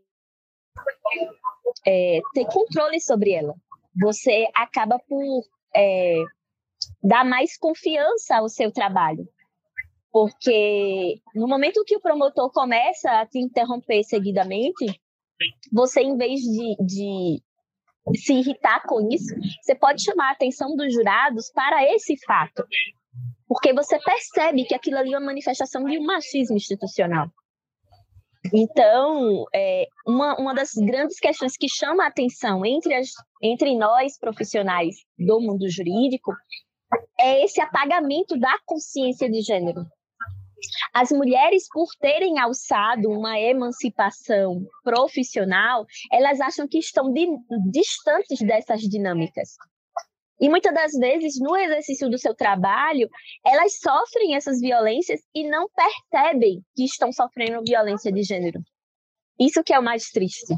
é, 1.86 2.20
ter 2.34 2.46
controle 2.46 3.00
sobre 3.00 3.32
ela. 3.32 3.56
Você 4.02 4.48
acaba 4.54 5.00
por 5.00 5.44
é, 5.76 6.24
dar 7.02 7.26
mais 7.26 7.58
confiança 7.58 8.38
ao 8.38 8.50
seu 8.50 8.72
trabalho. 8.72 9.28
Porque 10.12 11.20
no 11.34 11.48
momento 11.48 11.84
que 11.86 11.96
o 11.96 12.02
promotor 12.02 12.52
começa 12.52 13.10
a 13.10 13.26
te 13.26 13.40
interromper 13.40 14.04
seguidamente, 14.04 14.86
você, 15.72 16.02
em 16.02 16.16
vez 16.16 16.42
de, 16.42 16.76
de 16.80 17.44
se 18.16 18.34
irritar 18.34 18.84
com 18.84 19.10
isso, 19.10 19.34
você 19.62 19.74
pode 19.74 20.04
chamar 20.04 20.30
a 20.30 20.32
atenção 20.34 20.76
dos 20.76 20.94
jurados 20.94 21.52
para 21.52 21.84
esse 21.92 22.16
fato. 22.26 22.64
Porque 23.48 23.74
você 23.74 24.00
percebe 24.00 24.66
que 24.66 24.76
aquilo 24.76 24.98
ali 24.98 25.14
é 25.14 25.18
uma 25.18 25.28
manifestação 25.28 25.84
de 25.86 25.98
um 25.98 26.06
machismo 26.06 26.56
institucional. 26.56 27.28
Então, 28.52 29.46
é, 29.54 29.88
uma, 30.06 30.36
uma 30.38 30.54
das 30.54 30.74
grandes 30.74 31.20
questões 31.20 31.56
que 31.56 31.70
chama 31.70 32.04
a 32.04 32.08
atenção 32.08 32.66
entre, 32.66 32.94
as, 32.94 33.10
entre 33.42 33.78
nós, 33.78 34.18
profissionais 34.18 34.96
do 35.18 35.40
mundo 35.40 35.70
jurídico, 35.70 36.34
é 37.20 37.44
esse 37.44 37.62
apagamento 37.62 38.38
da 38.38 38.54
consciência 38.66 39.30
de 39.30 39.42
gênero. 39.42 39.86
As 40.94 41.12
mulheres, 41.12 41.68
por 41.72 41.88
terem 42.00 42.40
alçado 42.40 43.10
uma 43.10 43.40
emancipação 43.40 44.66
profissional, 44.84 45.86
elas 46.12 46.40
acham 46.40 46.68
que 46.68 46.78
estão 46.78 47.12
de, 47.12 47.28
distantes 47.72 48.40
dessas 48.40 48.82
dinâmicas. 48.82 49.56
E 50.40 50.50
muitas 50.50 50.74
das 50.74 50.92
vezes, 50.94 51.40
no 51.40 51.56
exercício 51.56 52.10
do 52.10 52.18
seu 52.18 52.36
trabalho, 52.36 53.08
elas 53.46 53.78
sofrem 53.80 54.36
essas 54.36 54.60
violências 54.60 55.22
e 55.34 55.48
não 55.48 55.68
percebem 55.70 56.62
que 56.76 56.84
estão 56.84 57.12
sofrendo 57.12 57.64
violência 57.66 58.12
de 58.12 58.24
gênero. 58.24 58.60
Isso 59.40 59.64
que 59.64 59.74
é 59.74 59.80
o 59.80 59.84
mais 59.84 60.10
triste. 60.10 60.54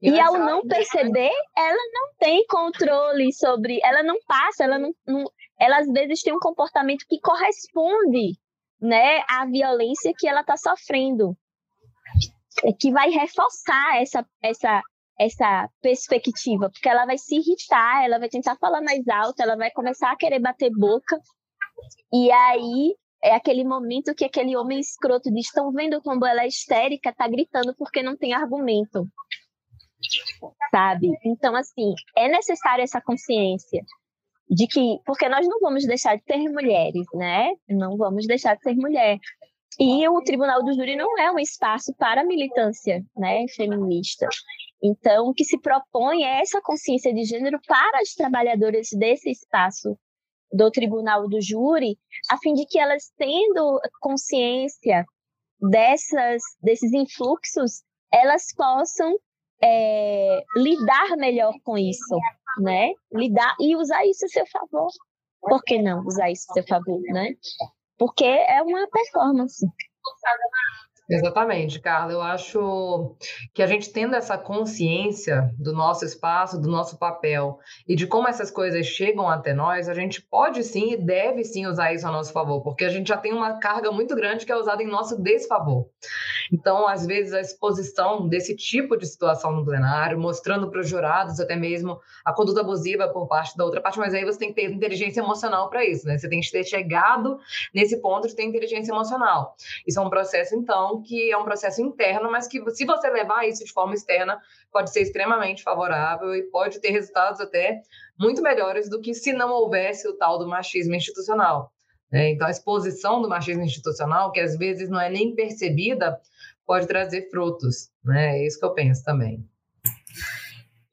E, 0.00 0.10
e 0.10 0.20
ao 0.20 0.38
não 0.38 0.66
perceber, 0.66 1.32
ela 1.56 1.82
não 1.92 2.14
tem 2.18 2.46
controle 2.46 3.32
sobre, 3.32 3.80
ela 3.82 4.02
não 4.02 4.16
passa, 4.26 4.64
ela 4.64 4.78
não, 4.78 4.94
não, 5.06 5.24
ela 5.58 5.78
às 5.78 5.86
vezes 5.88 6.20
tem 6.20 6.34
um 6.34 6.38
comportamento 6.38 7.04
que 7.08 7.18
corresponde, 7.20 8.38
né, 8.80 9.22
à 9.28 9.46
violência 9.46 10.12
que 10.16 10.28
ela 10.28 10.42
está 10.42 10.56
sofrendo, 10.56 11.34
que 12.78 12.92
vai 12.92 13.10
reforçar 13.10 14.00
essa 14.00 14.26
essa 14.42 14.82
essa 15.18 15.68
perspectiva, 15.80 16.70
porque 16.70 16.88
ela 16.88 17.06
vai 17.06 17.18
se 17.18 17.36
irritar, 17.36 18.04
ela 18.04 18.18
vai 18.18 18.28
tentar 18.28 18.56
falar 18.56 18.82
mais 18.82 19.06
alto, 19.08 19.40
ela 19.40 19.56
vai 19.56 19.70
começar 19.70 20.10
a 20.10 20.16
querer 20.16 20.38
bater 20.38 20.70
boca. 20.70 21.18
E 22.12 22.30
aí 22.30 22.94
é 23.22 23.34
aquele 23.34 23.64
momento 23.64 24.14
que 24.14 24.24
aquele 24.24 24.56
homem 24.56 24.78
escroto 24.78 25.32
diz: 25.32 25.46
estão 25.46 25.72
vendo 25.72 26.00
como 26.02 26.24
ela 26.26 26.42
é 26.42 26.48
histérica, 26.48 27.14
tá 27.14 27.26
gritando 27.28 27.74
porque 27.76 28.02
não 28.02 28.16
tem 28.16 28.34
argumento. 28.34 29.06
Sabe? 30.70 31.08
Então, 31.24 31.56
assim, 31.56 31.94
é 32.16 32.28
necessário 32.28 32.84
essa 32.84 33.00
consciência 33.00 33.82
de 34.48 34.66
que, 34.66 34.98
porque 35.04 35.28
nós 35.28 35.46
não 35.48 35.58
vamos 35.60 35.84
deixar 35.86 36.16
de 36.16 36.22
ser 36.22 36.48
mulheres, 36.48 37.06
né? 37.14 37.50
Não 37.68 37.96
vamos 37.96 38.26
deixar 38.26 38.54
de 38.56 38.62
ser 38.62 38.74
mulher. 38.74 39.18
E 39.78 40.08
o 40.08 40.22
Tribunal 40.22 40.62
do 40.62 40.72
Júri 40.72 40.96
não 40.96 41.18
é 41.18 41.30
um 41.30 41.38
espaço 41.38 41.94
para 41.98 42.24
militância 42.24 43.04
né, 43.16 43.44
feminista. 43.54 44.26
Então, 44.82 45.28
o 45.28 45.34
que 45.34 45.44
se 45.44 45.58
propõe 45.58 46.24
é 46.24 46.40
essa 46.40 46.60
consciência 46.60 47.12
de 47.12 47.24
gênero 47.24 47.58
para 47.66 48.00
as 48.00 48.14
trabalhadoras 48.14 48.88
desse 48.92 49.30
espaço 49.30 49.98
do 50.52 50.70
Tribunal 50.70 51.28
do 51.28 51.40
Júri, 51.40 51.98
a 52.30 52.38
fim 52.38 52.54
de 52.54 52.66
que 52.66 52.78
elas, 52.78 53.10
tendo 53.16 53.80
consciência 54.00 55.04
dessas, 55.60 56.42
desses 56.62 56.92
influxos, 56.92 57.82
elas 58.12 58.46
possam 58.54 59.12
é, 59.62 60.44
lidar 60.56 61.16
melhor 61.16 61.52
com 61.64 61.76
isso, 61.76 62.16
né? 62.60 62.92
Lidar 63.12 63.56
e 63.60 63.74
usar 63.76 64.06
isso 64.06 64.24
a 64.26 64.28
seu 64.28 64.46
favor. 64.46 64.90
Por 65.40 65.62
que 65.62 65.80
não 65.80 66.04
usar 66.06 66.30
isso 66.30 66.46
a 66.50 66.54
seu 66.54 66.66
favor, 66.66 67.00
né? 67.12 67.34
Porque 67.98 68.24
é 68.24 68.62
uma 68.62 68.88
performance. 68.88 69.66
Exatamente, 71.08 71.78
Carla. 71.78 72.12
Eu 72.12 72.20
acho 72.20 73.16
que 73.54 73.62
a 73.62 73.66
gente 73.66 73.92
tendo 73.92 74.16
essa 74.16 74.36
consciência 74.36 75.54
do 75.56 75.72
nosso 75.72 76.04
espaço, 76.04 76.60
do 76.60 76.68
nosso 76.68 76.98
papel 76.98 77.58
e 77.86 77.94
de 77.94 78.08
como 78.08 78.26
essas 78.26 78.50
coisas 78.50 78.84
chegam 78.86 79.28
até 79.28 79.54
nós, 79.54 79.88
a 79.88 79.94
gente 79.94 80.20
pode 80.20 80.64
sim 80.64 80.92
e 80.92 80.96
deve 80.96 81.44
sim 81.44 81.64
usar 81.66 81.92
isso 81.94 82.06
a 82.08 82.10
nosso 82.10 82.32
favor, 82.32 82.60
porque 82.60 82.84
a 82.84 82.88
gente 82.88 83.06
já 83.08 83.16
tem 83.16 83.32
uma 83.32 83.60
carga 83.60 83.92
muito 83.92 84.16
grande 84.16 84.44
que 84.44 84.50
é 84.50 84.56
usada 84.56 84.82
em 84.82 84.88
nosso 84.88 85.22
desfavor. 85.22 85.86
Então, 86.52 86.88
às 86.88 87.06
vezes, 87.06 87.32
a 87.32 87.40
exposição 87.40 88.28
desse 88.28 88.56
tipo 88.56 88.96
de 88.96 89.06
situação 89.06 89.52
no 89.52 89.64
plenário, 89.64 90.18
mostrando 90.18 90.70
para 90.70 90.80
os 90.80 90.88
jurados 90.88 91.38
até 91.38 91.54
mesmo 91.54 92.00
a 92.24 92.32
conduta 92.32 92.60
abusiva 92.62 93.08
por 93.08 93.28
parte 93.28 93.56
da 93.56 93.64
outra 93.64 93.80
parte, 93.80 93.98
mas 93.98 94.12
aí 94.12 94.24
você 94.24 94.38
tem 94.40 94.48
que 94.48 94.54
ter 94.60 94.70
inteligência 94.72 95.20
emocional 95.20 95.70
para 95.70 95.84
isso, 95.84 96.04
né? 96.06 96.18
Você 96.18 96.28
tem 96.28 96.40
que 96.40 96.50
ter 96.50 96.64
chegado 96.64 97.38
nesse 97.72 98.00
ponto 98.00 98.26
de 98.26 98.34
ter 98.34 98.42
inteligência 98.42 98.90
emocional. 98.92 99.54
Isso 99.86 100.00
é 100.00 100.02
um 100.02 100.10
processo, 100.10 100.56
então, 100.56 100.95
que 101.02 101.30
é 101.30 101.36
um 101.36 101.44
processo 101.44 101.82
interno, 101.82 102.30
mas 102.30 102.46
que 102.46 102.62
se 102.70 102.84
você 102.84 103.10
levar 103.10 103.46
isso 103.46 103.64
de 103.64 103.72
forma 103.72 103.94
externa, 103.94 104.40
pode 104.72 104.92
ser 104.92 105.00
extremamente 105.00 105.62
favorável 105.62 106.34
e 106.34 106.42
pode 106.44 106.80
ter 106.80 106.90
resultados 106.90 107.40
até 107.40 107.80
muito 108.18 108.42
melhores 108.42 108.88
do 108.88 109.00
que 109.00 109.14
se 109.14 109.32
não 109.32 109.50
houvesse 109.50 110.08
o 110.08 110.16
tal 110.16 110.38
do 110.38 110.48
machismo 110.48 110.94
institucional. 110.94 111.72
Né? 112.10 112.30
Então, 112.30 112.46
a 112.46 112.50
exposição 112.50 113.20
do 113.20 113.28
machismo 113.28 113.62
institucional, 113.62 114.32
que 114.32 114.40
às 114.40 114.56
vezes 114.56 114.88
não 114.88 115.00
é 115.00 115.10
nem 115.10 115.34
percebida, 115.34 116.18
pode 116.66 116.86
trazer 116.86 117.28
frutos. 117.30 117.90
Né? 118.04 118.38
É 118.38 118.46
isso 118.46 118.58
que 118.58 118.64
eu 118.64 118.74
penso 118.74 119.04
também. 119.04 119.44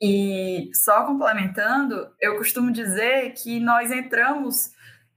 E 0.02 0.70
só 0.74 1.06
complementando, 1.06 2.10
eu 2.20 2.38
costumo 2.38 2.72
dizer 2.72 3.34
que 3.34 3.60
nós 3.60 3.90
entramos 3.90 4.72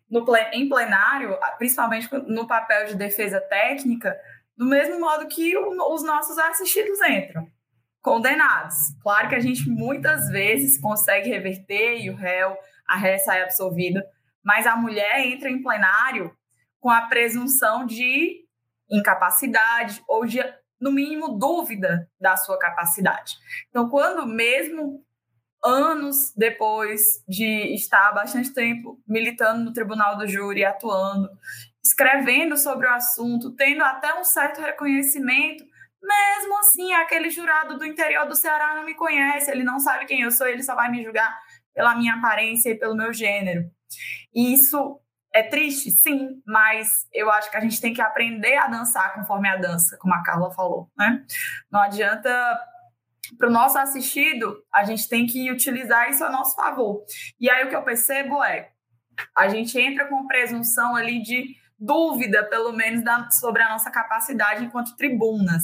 no, 0.08 0.24
em 0.52 0.68
plenário, 0.68 1.36
principalmente 1.58 2.08
no 2.28 2.46
papel 2.46 2.86
de 2.86 2.94
defesa 2.94 3.40
técnica, 3.40 4.16
do 4.56 4.64
mesmo 4.64 4.98
modo 5.00 5.28
que 5.28 5.56
o, 5.56 5.94
os 5.94 6.02
nossos 6.02 6.38
assistidos 6.38 7.00
entram, 7.02 7.46
condenados. 8.00 8.74
Claro 9.02 9.28
que 9.28 9.34
a 9.34 9.40
gente 9.40 9.68
muitas 9.68 10.28
vezes 10.28 10.80
consegue 10.80 11.28
reverter 11.28 12.00
e 12.00 12.10
o 12.10 12.16
réu, 12.16 12.56
a 12.86 12.96
ré 12.96 13.18
sai 13.18 13.42
absolvida, 13.42 14.04
mas 14.44 14.66
a 14.66 14.76
mulher 14.76 15.26
entra 15.26 15.50
em 15.50 15.62
plenário 15.62 16.34
com 16.80 16.88
a 16.88 17.02
presunção 17.02 17.84
de 17.84 18.44
incapacidade 18.88 20.02
ou 20.06 20.24
de, 20.24 20.38
no 20.80 20.92
mínimo, 20.92 21.36
dúvida 21.36 22.08
da 22.20 22.36
sua 22.36 22.58
capacidade. 22.58 23.36
Então, 23.68 23.88
quando 23.88 24.26
mesmo 24.26 25.04
anos 25.64 26.32
depois 26.36 27.02
de 27.28 27.74
estar 27.74 28.12
bastante 28.12 28.54
tempo 28.54 29.00
militando 29.06 29.64
no 29.64 29.72
tribunal 29.72 30.16
do 30.16 30.28
júri, 30.28 30.64
atuando, 30.64 31.28
escrevendo 31.86 32.56
sobre 32.56 32.86
o 32.86 32.92
assunto, 32.92 33.54
tendo 33.54 33.82
até 33.82 34.18
um 34.18 34.24
certo 34.24 34.60
reconhecimento, 34.60 35.64
mesmo 36.02 36.58
assim, 36.58 36.92
aquele 36.92 37.30
jurado 37.30 37.78
do 37.78 37.84
interior 37.84 38.26
do 38.26 38.36
Ceará 38.36 38.74
não 38.74 38.84
me 38.84 38.94
conhece, 38.94 39.50
ele 39.50 39.64
não 39.64 39.78
sabe 39.78 40.06
quem 40.06 40.20
eu 40.20 40.30
sou, 40.30 40.46
ele 40.46 40.62
só 40.62 40.74
vai 40.74 40.90
me 40.90 41.02
julgar 41.02 41.36
pela 41.74 41.96
minha 41.96 42.14
aparência 42.14 42.70
e 42.70 42.78
pelo 42.78 42.96
meu 42.96 43.12
gênero. 43.12 43.64
E 44.34 44.52
isso 44.52 45.00
é 45.34 45.42
triste, 45.42 45.90
sim, 45.90 46.40
mas 46.46 47.06
eu 47.12 47.30
acho 47.30 47.50
que 47.50 47.56
a 47.56 47.60
gente 47.60 47.80
tem 47.80 47.92
que 47.92 48.00
aprender 48.00 48.56
a 48.56 48.68
dançar 48.68 49.14
conforme 49.14 49.48
a 49.48 49.56
dança, 49.56 49.96
como 49.98 50.14
a 50.14 50.22
Carla 50.22 50.50
falou, 50.52 50.90
né? 50.96 51.24
Não 51.70 51.80
adianta 51.80 52.30
para 53.36 53.48
o 53.48 53.52
nosso 53.52 53.76
assistido, 53.76 54.62
a 54.72 54.84
gente 54.84 55.08
tem 55.08 55.26
que 55.26 55.50
utilizar 55.50 56.08
isso 56.08 56.24
a 56.24 56.30
nosso 56.30 56.54
favor. 56.54 57.04
E 57.40 57.50
aí 57.50 57.64
o 57.64 57.68
que 57.68 57.76
eu 57.76 57.82
percebo 57.82 58.42
é, 58.42 58.70
a 59.36 59.48
gente 59.48 59.78
entra 59.78 60.06
com 60.06 60.26
presunção 60.26 60.94
ali 60.94 61.20
de 61.20 61.56
dúvida, 61.78 62.44
pelo 62.44 62.72
menos, 62.72 63.04
da, 63.04 63.30
sobre 63.30 63.62
a 63.62 63.68
nossa 63.68 63.90
capacidade 63.90 64.64
enquanto 64.64 64.96
tribunas. 64.96 65.62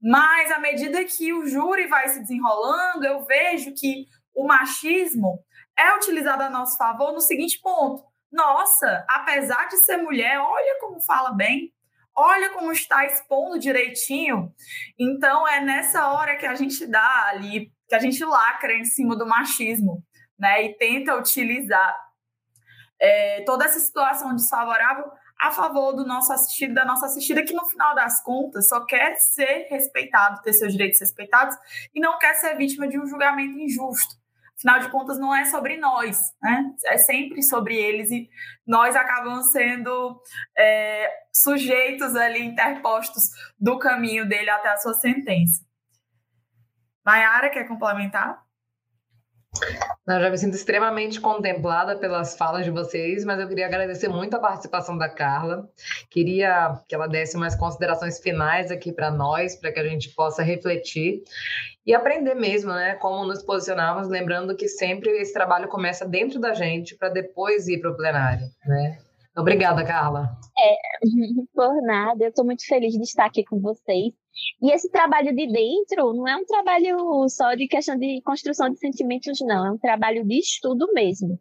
Mas 0.00 0.50
à 0.50 0.58
medida 0.58 1.04
que 1.04 1.32
o 1.32 1.46
júri 1.46 1.86
vai 1.86 2.08
se 2.08 2.20
desenrolando, 2.20 3.04
eu 3.04 3.24
vejo 3.24 3.72
que 3.74 4.06
o 4.34 4.46
machismo 4.46 5.42
é 5.78 5.94
utilizado 5.96 6.42
a 6.42 6.50
nosso 6.50 6.76
favor 6.76 7.12
no 7.12 7.20
seguinte 7.20 7.58
ponto: 7.60 8.02
nossa, 8.30 9.04
apesar 9.08 9.66
de 9.68 9.76
ser 9.78 9.96
mulher, 9.96 10.38
olha 10.38 10.78
como 10.80 11.00
fala 11.00 11.32
bem, 11.32 11.72
olha 12.14 12.50
como 12.50 12.70
está 12.72 13.04
expondo 13.04 13.58
direitinho. 13.58 14.52
Então 14.98 15.48
é 15.48 15.60
nessa 15.60 16.08
hora 16.08 16.36
que 16.36 16.46
a 16.46 16.54
gente 16.54 16.86
dá 16.86 17.28
ali, 17.28 17.72
que 17.88 17.94
a 17.94 17.98
gente 17.98 18.24
lacra 18.24 18.74
em 18.74 18.84
cima 18.84 19.16
do 19.16 19.26
machismo, 19.26 20.02
né? 20.38 20.64
E 20.64 20.76
tenta 20.76 21.16
utilizar 21.16 21.96
é, 23.00 23.42
toda 23.44 23.64
essa 23.64 23.78
situação 23.78 24.34
desfavorável 24.34 25.04
a 25.38 25.50
favor 25.50 25.94
do 25.94 26.06
nosso 26.06 26.32
assistido, 26.32 26.74
da 26.74 26.84
nossa 26.84 27.06
assistida, 27.06 27.44
que 27.44 27.52
no 27.52 27.66
final 27.66 27.94
das 27.94 28.22
contas 28.22 28.68
só 28.68 28.84
quer 28.84 29.16
ser 29.16 29.66
respeitado, 29.68 30.40
ter 30.42 30.52
seus 30.52 30.72
direitos 30.72 31.00
respeitados 31.00 31.56
e 31.94 32.00
não 32.00 32.18
quer 32.18 32.34
ser 32.34 32.56
vítima 32.56 32.88
de 32.88 32.98
um 32.98 33.06
julgamento 33.06 33.58
injusto. 33.58 34.16
Afinal 34.56 34.80
de 34.80 34.90
contas, 34.90 35.18
não 35.18 35.34
é 35.34 35.44
sobre 35.44 35.76
nós, 35.76 36.18
né? 36.42 36.72
É 36.86 36.96
sempre 36.96 37.42
sobre 37.42 37.76
eles 37.76 38.10
e 38.10 38.26
nós 38.66 38.96
acabamos 38.96 39.50
sendo 39.52 40.18
é, 40.56 41.10
sujeitos 41.30 42.16
ali, 42.16 42.42
interpostos 42.42 43.24
do 43.60 43.78
caminho 43.78 44.26
dele 44.26 44.48
até 44.48 44.70
a 44.70 44.78
sua 44.78 44.94
sentença. 44.94 45.62
Mayara, 47.04 47.50
quer 47.50 47.68
complementar? 47.68 48.45
Eu 50.08 50.20
já 50.20 50.30
me 50.30 50.38
sinto 50.38 50.54
extremamente 50.54 51.20
contemplada 51.20 51.96
pelas 51.96 52.36
falas 52.36 52.64
de 52.64 52.70
vocês, 52.70 53.24
mas 53.24 53.40
eu 53.40 53.48
queria 53.48 53.66
agradecer 53.66 54.06
muito 54.06 54.36
a 54.36 54.38
participação 54.38 54.96
da 54.96 55.08
Carla. 55.08 55.68
Queria 56.08 56.80
que 56.86 56.94
ela 56.94 57.08
desse 57.08 57.36
umas 57.36 57.56
considerações 57.56 58.20
finais 58.20 58.70
aqui 58.70 58.92
para 58.92 59.10
nós, 59.10 59.56
para 59.56 59.72
que 59.72 59.80
a 59.80 59.88
gente 59.88 60.10
possa 60.10 60.44
refletir 60.44 61.24
e 61.84 61.92
aprender 61.92 62.36
mesmo, 62.36 62.72
né, 62.72 62.94
como 62.94 63.26
nos 63.26 63.42
posicionarmos, 63.42 64.08
lembrando 64.08 64.54
que 64.54 64.68
sempre 64.68 65.10
esse 65.10 65.32
trabalho 65.32 65.66
começa 65.66 66.06
dentro 66.06 66.38
da 66.38 66.54
gente 66.54 66.94
para 66.94 67.08
depois 67.08 67.66
ir 67.66 67.80
para 67.80 67.90
o 67.90 67.96
plenário, 67.96 68.46
né? 68.64 68.98
Obrigada, 69.36 69.84
Carla. 69.84 70.30
É, 70.58 70.76
por 71.54 71.82
nada, 71.82 72.24
eu 72.24 72.30
estou 72.30 72.44
muito 72.44 72.64
feliz 72.66 72.94
de 72.94 73.02
estar 73.02 73.26
aqui 73.26 73.44
com 73.44 73.60
vocês. 73.60 74.14
E 74.62 74.72
esse 74.72 74.90
trabalho 74.90 75.34
de 75.34 75.46
dentro 75.46 76.12
não 76.14 76.26
é 76.26 76.36
um 76.36 76.44
trabalho 76.44 77.28
só 77.28 77.54
de 77.54 77.68
questão 77.68 77.98
de 77.98 78.20
construção 78.22 78.70
de 78.70 78.78
sentimentos, 78.78 79.38
não. 79.40 79.66
É 79.66 79.70
um 79.72 79.78
trabalho 79.78 80.24
de 80.24 80.38
estudo 80.38 80.90
mesmo. 80.94 81.38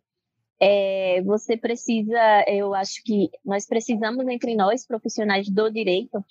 É, 0.59 1.21
você 1.23 1.57
precisa, 1.57 2.45
eu 2.47 2.73
acho 2.73 3.01
que 3.03 3.29
nós 3.43 3.65
precisamos 3.65 4.25
entre 4.27 4.55
nós, 4.55 4.85
profissionais 4.85 5.49
do 5.49 5.69
direito, 5.69 6.23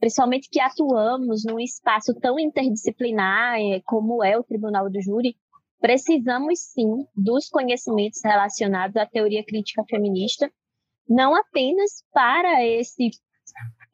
principalmente 0.00 0.48
que 0.50 0.60
atuamos 0.60 1.44
num 1.44 1.60
espaço 1.60 2.14
tão 2.14 2.38
interdisciplinar 2.38 3.58
é, 3.58 3.80
como 3.84 4.24
é 4.24 4.38
o 4.38 4.44
Tribunal 4.44 4.90
do 4.90 5.00
Júri, 5.00 5.36
precisamos 5.78 6.58
sim 6.72 7.06
dos 7.14 7.48
conhecimentos 7.48 8.20
relacionados 8.24 8.96
à 8.96 9.04
teoria 9.04 9.44
crítica 9.44 9.84
feminista, 9.88 10.50
não 11.08 11.34
apenas 11.34 12.04
para 12.12 12.64
esse 12.64 13.10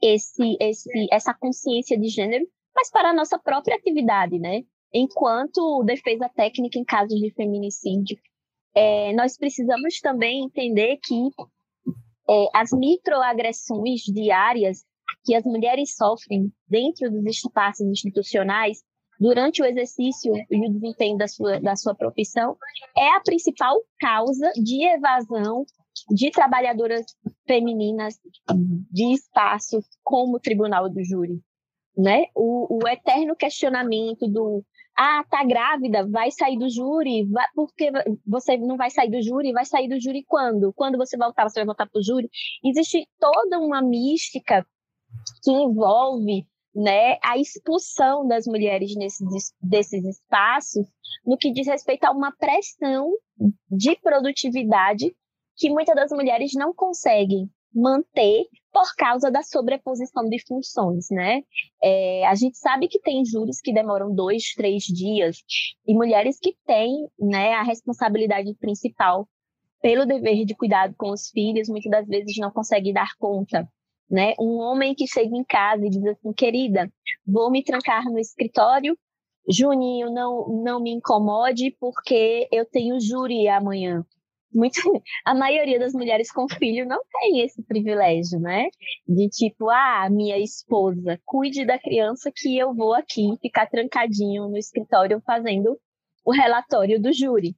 esse, 0.03 0.57
esse, 0.61 0.90
essa 1.12 1.33
consciência 1.33 1.96
de 1.96 2.09
gênero, 2.09 2.44
mas 2.75 2.90
para 2.90 3.11
a 3.11 3.14
nossa 3.14 3.38
própria 3.38 3.77
atividade, 3.77 4.38
né? 4.38 4.62
Enquanto 4.92 5.85
defesa 5.85 6.29
técnica 6.29 6.79
em 6.79 6.85
casos 6.85 7.18
de 7.20 7.31
feminicídio, 7.31 8.18
é, 8.75 9.12
nós 9.12 9.37
precisamos 9.37 10.01
também 10.01 10.44
entender 10.44 10.98
que 11.03 11.29
é, 12.29 12.46
as 12.55 12.70
microagressões 12.72 14.03
diárias 14.03 14.85
que 15.25 15.35
as 15.35 15.44
mulheres 15.44 15.94
sofrem 15.94 16.53
dentro 16.66 17.11
dos 17.11 17.37
espaços 17.37 17.87
institucionais 17.87 18.79
durante 19.20 19.62
o 19.62 19.64
exercício 19.64 20.33
e 20.51 20.68
o 20.68 20.72
desempenho 20.72 21.16
da 21.16 21.29
sua, 21.29 21.61
da 21.61 21.77
sua 21.77 21.94
profissão 21.94 22.57
é 22.96 23.09
a 23.14 23.20
principal 23.20 23.79
causa 24.01 24.51
de 24.55 24.85
evasão 24.85 25.64
de 26.11 26.31
trabalhadoras 26.31 27.05
femininas 27.47 28.19
de 28.91 29.12
espaços 29.12 29.85
como 30.03 30.37
o 30.37 30.41
Tribunal 30.41 30.88
do 30.88 31.03
Júri, 31.05 31.41
né? 31.97 32.25
O, 32.35 32.83
o 32.83 32.88
eterno 32.88 33.37
questionamento 33.37 34.27
do 34.29 34.65
ah, 34.97 35.25
tá 35.29 35.43
grávida, 35.45 36.07
vai 36.07 36.31
sair 36.31 36.59
do 36.59 36.69
júri, 36.69 37.25
vai, 37.25 37.47
porque 37.55 37.91
você 38.27 38.59
não 38.59 38.77
vai 38.77 38.91
sair 38.91 39.11
do 39.11 39.23
júri, 39.23 39.53
vai 39.53 39.65
sair 39.65 39.88
do 39.88 39.99
júri 39.99 40.23
quando? 40.27 40.73
Quando 40.75 40.99
você 40.99 41.17
voltar, 41.17 41.49
você 41.49 41.61
vai 41.61 41.67
voltar 41.67 41.88
para 41.88 41.99
o 41.99 42.05
júri? 42.05 42.29
Existe 42.62 43.09
toda 43.19 43.59
uma 43.59 43.81
mística 43.81 44.67
que 45.43 45.51
envolve 45.51 46.47
né, 46.75 47.19
a 47.23 47.38
expulsão 47.38 48.27
das 48.27 48.47
mulheres 48.47 48.95
nesses, 48.97 49.53
desses 49.61 50.05
espaços 50.05 50.87
no 51.25 51.37
que 51.37 51.53
diz 51.53 51.67
respeito 51.67 52.05
a 52.05 52.11
uma 52.11 52.33
pressão 52.33 53.12
de 53.71 53.97
produtividade 53.97 55.15
que 55.57 55.71
muitas 55.71 55.95
das 55.95 56.11
mulheres 56.11 56.53
não 56.55 56.75
conseguem 56.75 57.49
manter 57.75 58.45
por 58.73 58.95
causa 58.97 59.31
da 59.31 59.43
sobreposição 59.43 60.29
de 60.29 60.38
funções, 60.47 61.07
né? 61.11 61.43
É, 61.83 62.27
a 62.27 62.35
gente 62.35 62.59
sabe 62.59 62.88
que 62.88 63.01
tem 63.01 63.25
júris 63.25 63.61
que 63.61 63.73
demoram 63.73 64.15
dois, 64.15 64.53
três 64.55 64.85
dias 64.85 65.38
e 65.87 65.95
mulheres 65.95 66.38
que 66.41 66.55
têm, 66.67 67.09
né, 67.19 67.55
a 67.55 67.62
responsabilidade 67.62 68.55
principal 68.55 69.29
pelo 69.81 70.07
dever 70.07 70.45
de 70.45 70.55
cuidado 70.55 70.95
com 70.97 71.11
os 71.11 71.29
filhos, 71.31 71.69
muitas 71.69 71.91
das 71.91 72.07
vezes 72.07 72.37
não 72.38 72.51
conseguem 72.51 72.93
dar 72.93 73.11
conta, 73.19 73.69
né? 74.09 74.35
Um 74.38 74.59
homem 74.59 74.95
que 74.95 75.07
chega 75.07 75.35
em 75.37 75.45
casa 75.45 75.85
e 75.85 75.91
diz 75.91 76.05
assim, 76.05 76.33
querida, 76.33 76.91
vou 77.27 77.51
me 77.51 77.65
trancar 77.65 78.05
no 78.05 78.19
escritório, 78.19 78.97
Juninho, 79.49 80.09
não, 80.12 80.47
não 80.62 80.81
me 80.81 80.93
incomode 80.93 81.77
porque 81.81 82.49
eu 82.53 82.65
tenho 82.65 83.01
júri 83.01 83.49
amanhã 83.49 84.05
muito, 84.55 84.81
a 85.25 85.35
maioria 85.35 85.79
das 85.79 85.93
mulheres 85.93 86.31
com 86.31 86.49
filho 86.49 86.87
não 86.87 87.01
tem 87.11 87.41
esse 87.41 87.62
privilégio, 87.62 88.41
né? 88.41 88.69
De 89.07 89.29
tipo, 89.29 89.69
ah, 89.71 90.09
minha 90.11 90.38
esposa, 90.38 91.21
cuide 91.25 91.65
da 91.65 91.79
criança 91.79 92.31
que 92.35 92.57
eu 92.57 92.75
vou 92.75 92.95
aqui 92.95 93.37
ficar 93.41 93.67
trancadinho 93.67 94.49
no 94.49 94.57
escritório 94.57 95.21
fazendo 95.25 95.79
o 96.25 96.33
relatório 96.33 97.01
do 97.01 97.12
júri. 97.12 97.55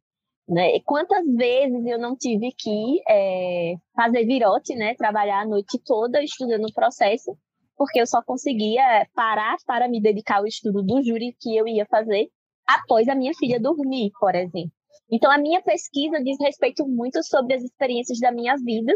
Né? 0.47 0.79
Quantas 0.85 1.25
vezes 1.35 1.87
eu 1.87 1.99
não 1.99 2.15
tive 2.15 2.53
que 2.53 3.01
é, 3.09 3.75
fazer 3.97 4.27
virote, 4.27 4.75
né? 4.75 4.95
Trabalhar 4.95 5.41
a 5.41 5.47
noite 5.47 5.81
toda 5.85 6.23
estudando 6.23 6.67
o 6.67 6.75
processo, 6.75 7.35
porque 7.77 8.01
eu 8.01 8.07
só 8.07 8.23
conseguia 8.23 9.09
parar 9.15 9.57
para 9.67 9.89
me 9.89 10.01
dedicar 10.01 10.39
ao 10.39 10.47
estudo 10.47 10.83
do 10.83 11.03
júri 11.03 11.35
que 11.41 11.57
eu 11.57 11.67
ia 11.67 11.87
fazer 11.87 12.29
após 12.67 13.09
a 13.09 13.15
minha 13.15 13.33
filha 13.35 13.59
dormir, 13.59 14.11
por 14.21 14.35
exemplo. 14.35 14.73
Então, 15.11 15.31
a 15.31 15.39
minha 15.39 15.63
pesquisa 15.63 16.23
diz 16.23 16.37
respeito 16.41 16.87
muito 16.87 17.23
sobre 17.23 17.55
as 17.55 17.63
experiências 17.63 18.19
da 18.19 18.33
minha 18.33 18.57
vida, 18.57 18.93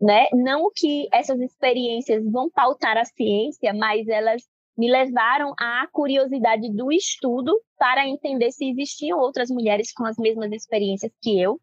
né? 0.00 0.26
Não 0.32 0.70
que 0.74 1.08
essas 1.12 1.40
experiências 1.40 2.22
vão 2.30 2.50
pautar 2.50 2.96
a 2.96 3.04
ciência, 3.04 3.72
mas 3.72 4.06
elas 4.08 4.42
me 4.76 4.90
levaram 4.90 5.52
à 5.58 5.86
curiosidade 5.92 6.70
do 6.72 6.90
estudo 6.90 7.52
para 7.78 8.08
entender 8.08 8.50
se 8.50 8.68
existiam 8.68 9.18
outras 9.18 9.50
mulheres 9.50 9.92
com 9.92 10.06
as 10.06 10.16
mesmas 10.16 10.50
experiências 10.52 11.12
que 11.20 11.38
eu, 11.40 11.60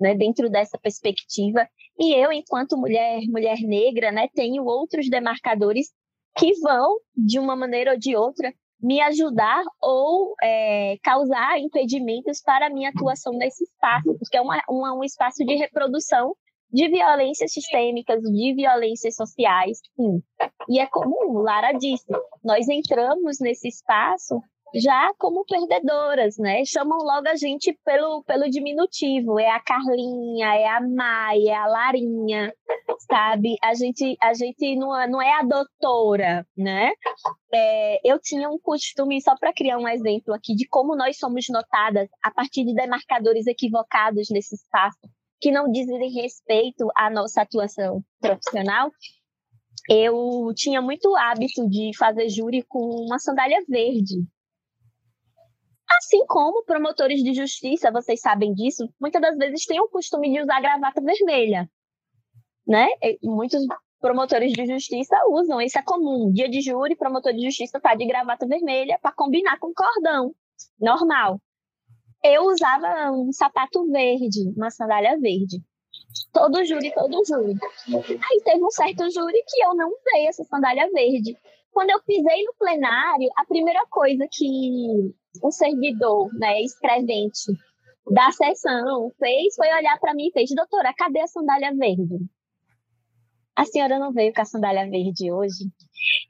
né, 0.00 0.14
dentro 0.14 0.48
dessa 0.48 0.78
perspectiva. 0.78 1.68
E 1.98 2.14
eu, 2.14 2.30
enquanto 2.32 2.76
mulher, 2.76 3.20
mulher 3.28 3.58
negra, 3.60 4.12
né, 4.12 4.28
tenho 4.34 4.64
outros 4.64 5.08
demarcadores 5.08 5.92
que 6.36 6.52
vão, 6.60 6.98
de 7.16 7.38
uma 7.38 7.56
maneira 7.56 7.92
ou 7.92 7.98
de 7.98 8.16
outra, 8.16 8.52
me 8.84 9.00
ajudar 9.00 9.64
ou 9.80 10.34
é, 10.42 10.96
causar 11.02 11.58
impedimentos 11.58 12.42
para 12.42 12.66
a 12.66 12.70
minha 12.70 12.90
atuação 12.90 13.32
nesse 13.32 13.64
espaço, 13.64 14.14
porque 14.18 14.36
é 14.36 14.42
uma, 14.42 14.62
uma, 14.68 14.94
um 14.94 15.02
espaço 15.02 15.42
de 15.42 15.54
reprodução 15.54 16.36
de 16.70 16.88
violências 16.88 17.52
sistêmicas, 17.52 18.20
de 18.20 18.54
violências 18.54 19.14
sociais, 19.16 19.78
sim. 19.96 20.22
E 20.68 20.80
é 20.80 20.86
como 20.86 21.40
Lara 21.40 21.72
disse, 21.72 22.04
nós 22.44 22.68
entramos 22.68 23.38
nesse 23.40 23.68
espaço 23.68 24.42
já 24.74 25.12
como 25.18 25.44
perdedoras, 25.44 26.36
né? 26.38 26.64
Chamam 26.64 26.98
logo 26.98 27.28
a 27.28 27.36
gente 27.36 27.78
pelo, 27.84 28.22
pelo 28.24 28.50
diminutivo. 28.50 29.38
É 29.38 29.50
a 29.50 29.60
Carlinha, 29.60 30.54
é 30.54 30.66
a 30.66 30.80
Maia, 30.80 31.50
é 31.50 31.54
a 31.54 31.66
Larinha, 31.66 32.52
sabe? 33.08 33.56
A 33.62 33.74
gente, 33.74 34.16
a 34.20 34.34
gente 34.34 34.76
não, 34.76 34.88
não 35.08 35.22
é 35.22 35.32
a 35.38 35.42
doutora, 35.42 36.46
né? 36.56 36.92
É, 37.52 38.00
eu 38.04 38.18
tinha 38.20 38.48
um 38.50 38.58
costume, 38.58 39.20
só 39.22 39.36
para 39.38 39.52
criar 39.52 39.78
um 39.78 39.88
exemplo 39.88 40.34
aqui, 40.34 40.54
de 40.54 40.66
como 40.68 40.96
nós 40.96 41.18
somos 41.18 41.46
notadas 41.48 42.08
a 42.22 42.30
partir 42.30 42.64
de 42.64 42.74
demarcadores 42.74 43.46
equivocados 43.46 44.28
nesse 44.30 44.56
espaço, 44.56 45.08
que 45.40 45.52
não 45.52 45.70
dizem 45.70 46.10
respeito 46.10 46.88
à 46.96 47.08
nossa 47.10 47.42
atuação 47.42 48.02
profissional. 48.20 48.90
Eu 49.88 50.50
tinha 50.54 50.80
muito 50.80 51.14
hábito 51.14 51.68
de 51.68 51.90
fazer 51.96 52.28
júri 52.30 52.64
com 52.66 52.78
uma 53.06 53.18
sandália 53.18 53.62
verde, 53.68 54.24
Assim 55.88 56.24
como 56.26 56.64
promotores 56.64 57.22
de 57.22 57.34
justiça, 57.34 57.90
vocês 57.92 58.20
sabem 58.20 58.52
disso, 58.54 58.88
muitas 59.00 59.20
das 59.20 59.36
vezes 59.36 59.64
têm 59.66 59.80
o 59.80 59.88
costume 59.88 60.32
de 60.32 60.40
usar 60.40 60.60
gravata 60.60 61.00
vermelha. 61.00 61.70
Né? 62.66 62.88
Muitos 63.22 63.62
promotores 64.00 64.52
de 64.52 64.66
justiça 64.66 65.16
usam, 65.28 65.60
isso 65.60 65.78
é 65.78 65.82
comum. 65.82 66.32
Dia 66.32 66.48
de 66.48 66.60
júri, 66.60 66.96
promotor 66.96 67.32
de 67.32 67.44
justiça 67.44 67.78
está 67.78 67.94
de 67.94 68.06
gravata 68.06 68.46
vermelha 68.46 68.98
para 69.00 69.12
combinar 69.12 69.58
com 69.58 69.72
cordão. 69.74 70.34
Normal. 70.80 71.40
Eu 72.22 72.44
usava 72.44 73.10
um 73.12 73.30
sapato 73.32 73.86
verde, 73.90 74.52
uma 74.56 74.70
sandália 74.70 75.18
verde. 75.18 75.62
Todo 76.32 76.64
júri, 76.64 76.92
todo 76.94 77.22
júri. 77.26 77.54
Aí 77.96 78.40
teve 78.44 78.64
um 78.64 78.70
certo 78.70 79.10
júri 79.10 79.42
que 79.46 79.64
eu 79.64 79.74
não 79.74 79.88
usei 79.88 80.26
essa 80.26 80.44
sandália 80.44 80.88
verde. 80.92 81.36
Quando 81.72 81.90
eu 81.90 82.00
pisei 82.02 82.44
no 82.44 82.54
plenário, 82.58 83.28
a 83.36 83.44
primeira 83.44 83.84
coisa 83.90 84.26
que 84.30 85.12
o 85.42 85.50
servidor, 85.50 86.32
né, 86.34 86.60
escrevente 86.62 87.52
da 88.10 88.30
sessão 88.30 89.10
fez 89.18 89.56
foi 89.56 89.68
olhar 89.68 89.98
para 89.98 90.14
mim 90.14 90.28
e 90.28 90.32
fez: 90.32 90.50
Doutora, 90.54 90.94
cadê 90.96 91.20
a 91.20 91.26
sandália 91.26 91.74
verde? 91.74 92.18
A 93.56 93.64
senhora 93.64 93.98
não 93.98 94.12
veio 94.12 94.32
com 94.32 94.40
a 94.40 94.44
sandália 94.44 94.88
verde 94.90 95.30
hoje? 95.32 95.64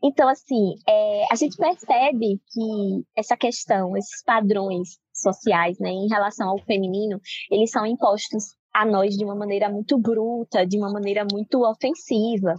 Então, 0.02 0.28
assim, 0.28 0.74
é, 0.86 1.24
a 1.30 1.34
gente 1.34 1.56
percebe 1.56 2.38
que 2.52 3.04
essa 3.16 3.36
questão, 3.36 3.96
esses 3.96 4.22
padrões 4.22 4.98
sociais, 5.12 5.78
né, 5.78 5.90
em 5.90 6.08
relação 6.08 6.50
ao 6.50 6.58
feminino, 6.58 7.18
eles 7.50 7.70
são 7.70 7.86
impostos 7.86 8.54
a 8.74 8.84
nós 8.84 9.16
de 9.16 9.24
uma 9.24 9.36
maneira 9.36 9.70
muito 9.70 9.96
bruta, 9.98 10.66
de 10.66 10.76
uma 10.76 10.92
maneira 10.92 11.24
muito 11.30 11.62
ofensiva, 11.64 12.56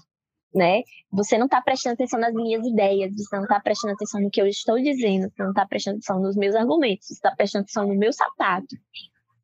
né? 0.53 0.81
Você 1.11 1.37
não 1.37 1.45
está 1.45 1.61
prestando 1.61 1.95
atenção 1.95 2.17
nas 2.17 2.33
minhas 2.33 2.65
ideias, 2.65 3.11
você 3.13 3.35
não 3.35 3.43
está 3.43 3.59
prestando 3.59 3.93
atenção 3.93 4.21
no 4.21 4.29
que 4.31 4.41
eu 4.41 4.47
estou 4.47 4.77
dizendo, 4.81 5.29
você 5.29 5.43
não 5.43 5.49
está 5.49 5.67
prestando 5.67 5.97
atenção 5.97 6.21
nos 6.21 6.37
meus 6.37 6.55
argumentos, 6.55 7.07
você 7.07 7.13
está 7.15 7.35
prestando 7.35 7.63
atenção 7.63 7.87
no 7.87 7.95
meu 7.95 8.13
sapato, 8.13 8.75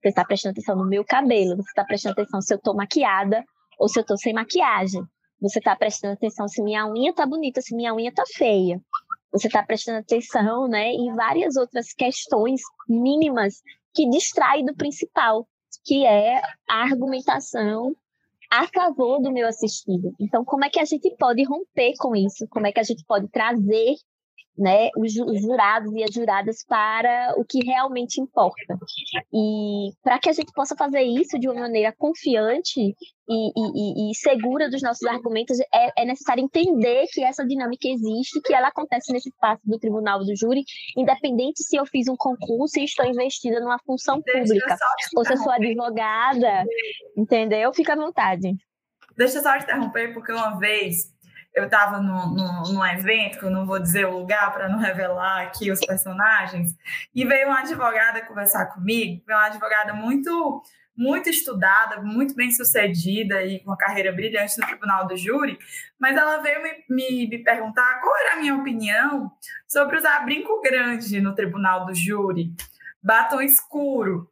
você 0.01 0.07
está 0.09 0.23
prestando 0.23 0.53
atenção 0.53 0.77
no 0.77 0.87
meu 0.87 1.03
cabelo, 1.03 1.57
você 1.57 1.69
está 1.69 1.83
prestando 1.83 2.13
atenção 2.13 2.41
se 2.41 2.53
eu 2.53 2.57
estou 2.57 2.73
maquiada 2.73 3.43
ou 3.77 3.89
se 3.89 3.99
eu 3.99 4.01
estou 4.01 4.17
sem 4.17 4.33
maquiagem. 4.33 5.03
Você 5.41 5.59
está 5.59 5.75
prestando 5.75 6.13
atenção 6.13 6.47
se 6.47 6.63
minha 6.63 6.87
unha 6.87 7.09
está 7.09 7.25
bonita, 7.25 7.61
se 7.61 7.75
minha 7.75 7.93
unha 7.93 8.09
está 8.09 8.23
feia. 8.35 8.79
Você 9.33 9.47
está 9.47 9.63
prestando 9.63 9.99
atenção, 9.99 10.67
né, 10.67 10.91
em 10.91 11.13
várias 11.15 11.55
outras 11.57 11.91
questões 11.93 12.61
mínimas 12.87 13.61
que 13.93 14.09
distraem 14.09 14.65
do 14.65 14.75
principal, 14.75 15.47
que 15.83 16.05
é 16.05 16.41
a 16.67 16.83
argumentação 16.83 17.95
a 18.51 18.67
favor 18.67 19.21
do 19.21 19.31
meu 19.31 19.47
assistido. 19.47 20.13
Então, 20.19 20.43
como 20.43 20.65
é 20.65 20.69
que 20.69 20.79
a 20.79 20.85
gente 20.85 21.09
pode 21.17 21.43
romper 21.43 21.93
com 21.97 22.15
isso? 22.15 22.45
Como 22.49 22.67
é 22.67 22.71
que 22.71 22.79
a 22.81 22.83
gente 22.83 23.03
pode 23.05 23.29
trazer 23.29 23.95
né, 24.57 24.89
os 24.97 25.13
jurados 25.13 25.93
e 25.93 26.03
as 26.03 26.13
juradas 26.13 26.63
para 26.67 27.33
o 27.37 27.45
que 27.45 27.63
realmente 27.65 28.19
importa. 28.19 28.77
E 29.33 29.91
para 30.03 30.19
que 30.19 30.29
a 30.29 30.33
gente 30.33 30.51
possa 30.53 30.75
fazer 30.75 31.01
isso 31.01 31.39
de 31.39 31.47
uma 31.47 31.61
maneira 31.61 31.93
confiante 31.97 32.79
e, 32.79 32.91
e, 33.29 34.11
e 34.11 34.15
segura 34.15 34.69
dos 34.69 34.81
nossos 34.81 35.07
argumentos, 35.07 35.59
é, 35.73 36.01
é, 36.01 36.05
necessário 36.05 36.43
entender 36.43 37.05
que 37.11 37.23
essa 37.23 37.45
dinâmica 37.45 37.87
existe, 37.87 38.41
que 38.41 38.53
ela 38.53 38.67
acontece 38.67 39.11
nesse 39.13 39.29
espaço 39.29 39.61
do 39.63 39.79
tribunal 39.79 40.19
do 40.19 40.35
júri, 40.35 40.63
independente 40.97 41.63
se 41.63 41.77
eu 41.77 41.85
fiz 41.85 42.07
um 42.07 42.15
concurso 42.15 42.79
e 42.79 42.83
estou 42.83 43.05
investida 43.05 43.59
numa 43.59 43.79
função 43.79 44.21
pública, 44.21 44.77
ou 45.15 45.25
se 45.25 45.33
eu 45.33 45.37
sou 45.37 45.51
advogada, 45.51 46.65
entendeu? 47.17 47.73
Fica 47.73 47.93
à 47.93 47.95
vontade. 47.95 48.53
Deixa 49.15 49.37
eu 49.37 49.43
só 49.43 49.57
te 49.57 49.63
interromper, 49.63 50.13
porque 50.13 50.31
uma 50.31 50.57
vez 50.57 51.11
eu 51.53 51.65
estava 51.65 51.99
num, 51.99 52.85
evento, 52.85 53.39
que 53.39 53.45
eu 53.45 53.51
não 53.51 53.65
vou 53.65 53.79
dizer 53.79 54.05
o 54.05 54.17
lugar 54.17 54.53
para 54.53 54.69
não 54.69 54.79
revelar 54.79 55.43
aqui 55.43 55.71
os 55.71 55.79
personagens, 55.79 56.75
e 57.13 57.25
veio 57.25 57.47
uma 57.47 57.59
advogada 57.59 58.25
conversar 58.25 58.67
comigo, 58.67 59.23
veio 59.25 59.39
uma 59.39 59.47
advogada 59.47 59.93
muito 59.93 60.63
muito 60.95 61.29
estudada, 61.29 62.01
muito 62.01 62.35
bem 62.35 62.51
sucedida 62.51 63.41
e 63.43 63.59
com 63.59 63.71
uma 63.71 63.77
carreira 63.77 64.11
brilhante 64.11 64.59
no 64.59 64.67
Tribunal 64.67 65.07
do 65.07 65.17
Júri, 65.17 65.57
mas 65.97 66.15
ela 66.15 66.37
veio 66.41 66.61
me, 66.61 66.69
me, 66.89 67.27
me 67.27 67.37
perguntar 67.39 67.99
qual 68.01 68.15
era 68.17 68.33
a 68.33 68.35
minha 68.37 68.55
opinião 68.55 69.31
sobre 69.67 69.97
usar 69.97 70.19
brinco 70.25 70.61
grande 70.61 71.19
no 71.21 71.33
Tribunal 71.33 71.85
do 71.85 71.95
Júri, 71.95 72.53
batom 73.01 73.41
escuro, 73.41 74.29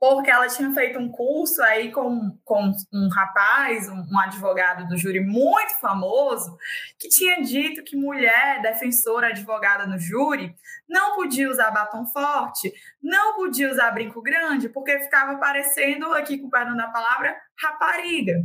porque 0.00 0.30
ela 0.30 0.48
tinha 0.48 0.72
feito 0.72 0.98
um 0.98 1.10
curso 1.10 1.62
aí 1.62 1.92
com, 1.92 2.34
com 2.42 2.72
um 2.90 3.08
rapaz, 3.10 3.86
um, 3.86 4.02
um, 4.10 4.18
advogado 4.18 4.88
do 4.88 4.96
júri 4.96 5.20
muito 5.20 5.78
famoso, 5.78 6.56
que 6.98 7.06
tinha 7.10 7.42
dito 7.42 7.84
que 7.84 7.94
mulher 7.94 8.62
defensora 8.62 9.26
advogada 9.26 9.86
no 9.86 9.98
júri 9.98 10.56
não 10.88 11.14
podia 11.16 11.50
usar 11.50 11.70
batom 11.70 12.06
forte, 12.06 12.72
não 13.02 13.36
podia 13.36 13.70
usar 13.70 13.90
brinco 13.90 14.22
grande, 14.22 14.70
porque 14.70 14.98
ficava 15.00 15.36
parecendo, 15.38 16.06
aqui 16.14 16.38
com 16.38 16.46
o 16.46 16.50
perdão 16.50 16.74
da 16.74 16.88
palavra, 16.88 17.36
rapariga. 17.62 18.42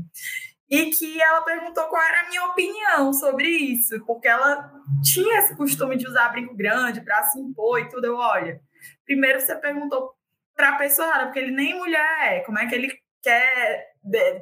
E 0.70 0.88
que 0.88 1.22
ela 1.22 1.42
perguntou 1.44 1.86
qual 1.86 2.04
era 2.04 2.22
a 2.22 2.28
minha 2.28 2.44
opinião 2.48 3.14
sobre 3.14 3.48
isso, 3.48 4.04
porque 4.06 4.28
ela 4.28 4.70
tinha 5.02 5.40
esse 5.40 5.56
costume 5.56 5.96
de 5.96 6.06
usar 6.06 6.30
brinco 6.30 6.54
grande 6.54 7.00
para 7.00 7.24
se 7.24 7.40
impor 7.40 7.80
e 7.80 7.88
tudo. 7.88 8.06
Eu, 8.08 8.18
olha, 8.18 8.60
primeiro 9.06 9.40
você 9.40 9.56
perguntou 9.56 10.16
para 10.56 10.70
a 10.70 10.78
pessoa 10.78 11.08
errada, 11.08 11.26
porque 11.26 11.40
ele 11.40 11.52
nem 11.52 11.78
mulher 11.78 12.34
é. 12.34 12.40
Como 12.42 12.58
é 12.58 12.68
que 12.68 12.76
ele 12.76 12.92
quer 13.22 13.94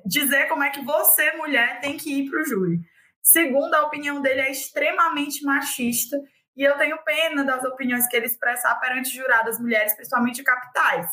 dizer 0.06 0.48
como 0.48 0.64
é 0.64 0.70
que 0.70 0.84
você, 0.84 1.32
mulher, 1.34 1.80
tem 1.82 1.98
que 1.98 2.14
ir 2.14 2.30
para 2.30 2.42
o 2.42 2.46
júri? 2.46 2.80
Segundo, 3.22 3.74
a 3.74 3.86
opinião 3.86 4.22
dele 4.22 4.42
é 4.42 4.52
extremamente 4.52 5.44
machista 5.44 6.18
e 6.56 6.64
eu 6.64 6.78
tenho 6.78 7.02
pena 7.04 7.44
das 7.44 7.64
opiniões 7.64 8.08
que 8.08 8.16
ele 8.16 8.26
expressa 8.26 8.74
perante 8.76 9.10
juradas 9.10 9.60
mulheres, 9.60 9.96
principalmente 9.96 10.44
capitais, 10.44 11.10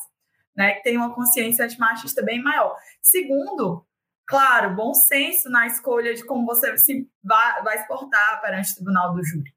né, 0.54 0.74
que 0.74 0.82
tem 0.82 0.96
uma 0.96 1.14
consciência 1.14 1.64
antimachista 1.64 2.22
bem 2.22 2.42
maior. 2.42 2.76
Segundo, 3.00 3.86
claro, 4.26 4.74
bom 4.74 4.92
senso 4.92 5.48
na 5.48 5.66
escolha 5.66 6.12
de 6.12 6.24
como 6.26 6.44
você 6.44 6.76
se 6.76 7.08
vai, 7.22 7.62
vai 7.62 7.78
se 7.78 7.86
portar 7.86 8.40
perante 8.42 8.72
o 8.72 8.74
tribunal 8.74 9.14
do 9.14 9.24
júri. 9.24 9.54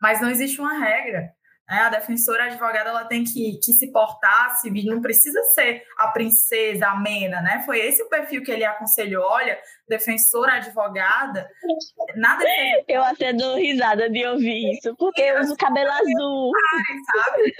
Mas 0.00 0.20
não 0.20 0.30
existe 0.30 0.60
uma 0.60 0.78
regra 0.78 1.22
né? 1.22 1.34
A 1.66 1.88
defensora, 1.88 2.44
a 2.44 2.46
advogada, 2.46 2.90
ela 2.90 3.04
tem 3.06 3.24
que, 3.24 3.58
que 3.58 3.72
se 3.72 3.90
portar, 3.90 4.54
se 4.60 4.70
não 4.84 5.00
precisa 5.00 5.42
ser 5.54 5.82
a 5.96 6.08
princesa, 6.08 6.88
a 6.88 6.96
mena, 6.96 7.40
né? 7.40 7.62
Foi 7.64 7.78
esse 7.78 8.02
o 8.02 8.08
perfil 8.08 8.42
que 8.42 8.50
ele 8.50 8.64
aconselhou. 8.64 9.24
Olha, 9.24 9.58
defensora, 9.88 10.54
advogada, 10.54 11.48
nada. 12.16 12.44
Eu 12.86 13.02
até 13.02 13.32
dou 13.32 13.56
risada 13.56 14.10
de 14.10 14.26
ouvir 14.26 14.74
isso, 14.74 14.94
porque 14.96 15.22
eu 15.22 15.40
uso 15.40 15.56
cabelo 15.56 15.90
azul. 15.90 16.52
Ai, 16.74 16.96
sabe? 17.24 17.54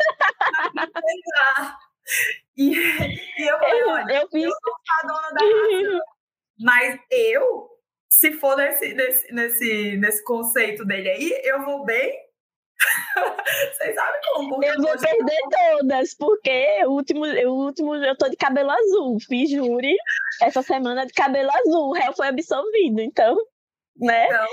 e, 2.57 2.75
e 2.75 3.49
eu 3.49 3.59
falei, 3.59 3.85
olha, 3.85 4.13
eu, 4.13 4.29
fiz... 4.29 4.45
eu 4.45 4.51
sou 4.51 4.75
a 5.03 5.07
dona 5.07 5.31
da 5.31 5.41
mas 6.61 6.99
eu, 7.11 7.69
se 8.09 8.33
for 8.33 8.57
nesse, 8.57 8.95
nesse, 8.95 9.33
nesse, 9.33 9.97
nesse 9.97 10.25
conceito 10.25 10.85
dele 10.85 11.11
aí, 11.11 11.41
eu 11.45 11.65
vou 11.65 11.85
bem 11.85 12.24
vocês 13.73 13.95
sabem 13.95 14.21
como? 14.33 14.65
Eu 14.65 14.81
vou 14.81 14.99
perder 14.99 15.41
todas, 15.51 16.15
porque 16.15 16.85
o 16.87 16.91
último, 16.91 17.25
o 17.25 17.65
último 17.67 17.95
eu 17.97 18.17
tô 18.17 18.29
de 18.29 18.37
cabelo 18.37 18.71
azul. 18.71 19.19
Fiz 19.21 19.51
júri 19.51 19.95
essa 20.43 20.63
semana 20.63 21.07
de 21.07 21.13
cabelo 21.13 21.51
azul. 21.51 21.91
O 21.91 21.93
réu 21.93 22.13
foi 22.15 22.29
absolvido, 22.29 23.01
então. 23.01 23.37
Né? 23.97 24.27
Então, 24.27 24.47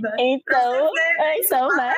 né? 0.00 0.16
então, 0.18 0.90
é, 1.18 1.38
então 1.38 1.68
né? 1.76 1.92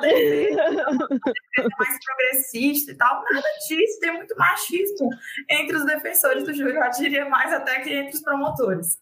mais 1.78 1.98
progressista 2.04 2.90
e 2.90 2.96
tal, 2.96 3.22
nada 3.30 3.48
disso, 3.68 4.00
tem 4.00 4.12
muito 4.12 4.36
machismo 4.36 5.08
entre 5.48 5.76
os 5.76 5.84
defensores 5.84 6.44
do 6.44 6.52
júri, 6.52 6.74
eu 6.74 6.90
diria 6.90 7.28
mais 7.28 7.52
até 7.52 7.80
que 7.80 7.92
entre 7.92 8.16
os 8.16 8.22
promotores. 8.22 8.98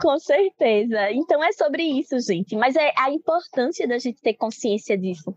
Com 0.00 0.18
certeza. 0.18 1.10
Então 1.10 1.42
é 1.42 1.52
sobre 1.52 1.82
isso, 1.82 2.18
gente. 2.20 2.56
Mas 2.56 2.76
é 2.76 2.92
a 2.98 3.10
importância 3.10 3.86
da 3.86 3.98
gente 3.98 4.20
ter 4.20 4.34
consciência 4.34 4.96
disso. 4.96 5.34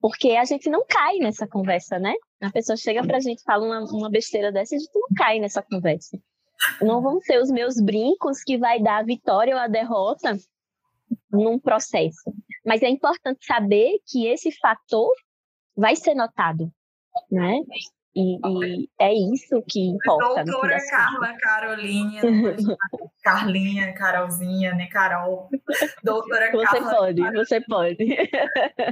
Porque 0.00 0.30
a 0.32 0.44
gente 0.44 0.70
não 0.70 0.84
cai 0.86 1.18
nessa 1.18 1.46
conversa, 1.46 1.98
né? 1.98 2.14
A 2.40 2.50
pessoa 2.50 2.76
chega 2.76 3.04
pra 3.04 3.18
gente, 3.18 3.42
fala 3.42 3.64
uma, 3.64 3.80
uma 3.92 4.10
besteira 4.10 4.52
dessa, 4.52 4.76
a 4.76 4.78
gente 4.78 4.90
não 4.94 5.08
cai 5.16 5.40
nessa 5.40 5.60
conversa. 5.60 6.16
Não 6.80 7.00
vão 7.00 7.20
ser 7.20 7.40
os 7.40 7.50
meus 7.50 7.80
brincos 7.80 8.42
que 8.42 8.58
vai 8.58 8.80
dar 8.80 8.98
a 8.98 9.02
vitória 9.02 9.54
ou 9.54 9.60
a 9.60 9.68
derrota 9.68 10.36
num 11.30 11.58
processo. 11.58 12.32
Mas 12.64 12.82
é 12.82 12.88
importante 12.88 13.44
saber 13.44 13.98
que 14.06 14.26
esse 14.26 14.50
fator 14.52 15.12
vai 15.76 15.96
ser 15.96 16.14
notado, 16.14 16.70
né? 17.30 17.60
E, 18.14 18.34
e, 18.34 18.88
é 18.98 19.14
isso 19.14 19.62
que 19.68 19.80
importa. 19.80 20.42
Doutora 20.44 20.78
Carla 20.90 21.36
Carolinha, 21.38 22.20
Carlinha, 23.22 23.92
Carolzinha, 23.94 24.74
né, 24.74 24.88
Carol? 24.88 25.48
Doutora 26.02 26.50
você 26.50 26.66
Carla. 26.66 26.96
Pode, 26.96 27.32
você 27.32 27.60
pode, 27.60 28.06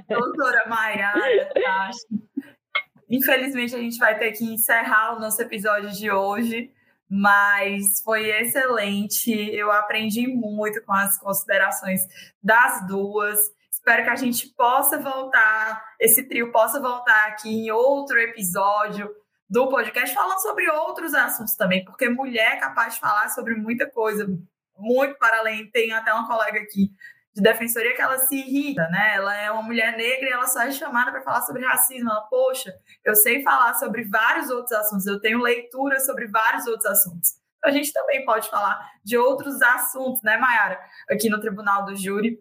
Doutora 0.09 0.69
Maiara, 0.69 1.51
acho. 1.67 2.07
Infelizmente, 3.11 3.75
a 3.75 3.79
gente 3.79 3.99
vai 3.99 4.19
ter 4.19 4.33
que 4.33 4.45
encerrar 4.45 5.17
o 5.17 5.21
nosso 5.21 5.41
episódio 5.43 5.91
de 5.91 6.11
hoje, 6.11 6.71
mas 7.09 8.01
foi 8.03 8.31
excelente. 8.31 9.31
Eu 9.33 9.71
aprendi 9.71 10.27
muito 10.27 10.83
com 10.85 10.93
as 10.93 11.19
considerações 11.19 12.01
das 12.43 12.87
duas. 12.87 13.39
Espero 13.71 14.05
que 14.05 14.11
a 14.11 14.17
gente 14.17 14.49
possa 14.49 14.99
voltar, 14.99 15.83
esse 16.01 16.23
trio 16.25 16.51
possa 16.51 16.81
voltar 16.81 17.29
aqui 17.29 17.49
em 17.49 17.71
outro 17.71 18.19
episódio 18.19 19.09
do 19.49 19.69
podcast, 19.69 20.13
falando 20.13 20.41
sobre 20.41 20.69
outros 20.69 21.15
assuntos 21.15 21.55
também, 21.55 21.85
porque 21.85 22.09
mulher 22.09 22.55
é 22.55 22.57
capaz 22.57 22.95
de 22.95 23.01
falar 23.01 23.29
sobre 23.29 23.55
muita 23.55 23.89
coisa, 23.89 24.27
muito 24.77 25.17
para 25.19 25.39
além. 25.39 25.71
Tem 25.71 25.93
até 25.93 26.13
uma 26.13 26.27
colega 26.27 26.59
aqui 26.59 26.91
de 27.37 27.43
defensoria 27.43 27.95
que 27.95 28.01
ela 28.01 28.17
se 28.17 28.35
irrita, 28.35 28.89
né? 28.89 29.13
Ela 29.15 29.37
é 29.37 29.51
uma 29.51 29.63
mulher 29.63 29.95
negra 29.95 30.27
e 30.27 30.33
ela 30.33 30.47
só 30.47 30.63
é 30.63 30.71
chamada 30.71 31.11
para 31.11 31.21
falar 31.21 31.43
sobre 31.43 31.67
racismo. 31.67 32.09
Ela, 32.09 32.23
poxa, 32.23 32.75
eu 33.05 33.15
sei 33.15 33.43
falar 33.43 33.75
sobre 33.75 34.05
vários 34.05 34.49
outros 34.49 34.73
assuntos, 34.73 35.07
eu 35.07 35.21
tenho 35.21 35.39
leitura 35.39 36.01
sobre 36.01 36.27
vários 36.29 36.67
outros 36.67 36.87
assuntos. 36.87 37.35
a 37.63 37.71
gente 37.71 37.93
também 37.93 38.25
pode 38.25 38.49
falar 38.49 38.81
de 39.05 39.19
outros 39.19 39.61
assuntos, 39.61 40.23
né, 40.23 40.39
Mayara? 40.39 40.81
Aqui 41.11 41.29
no 41.29 41.39
Tribunal 41.39 41.85
do 41.85 41.95
Júri. 41.95 42.41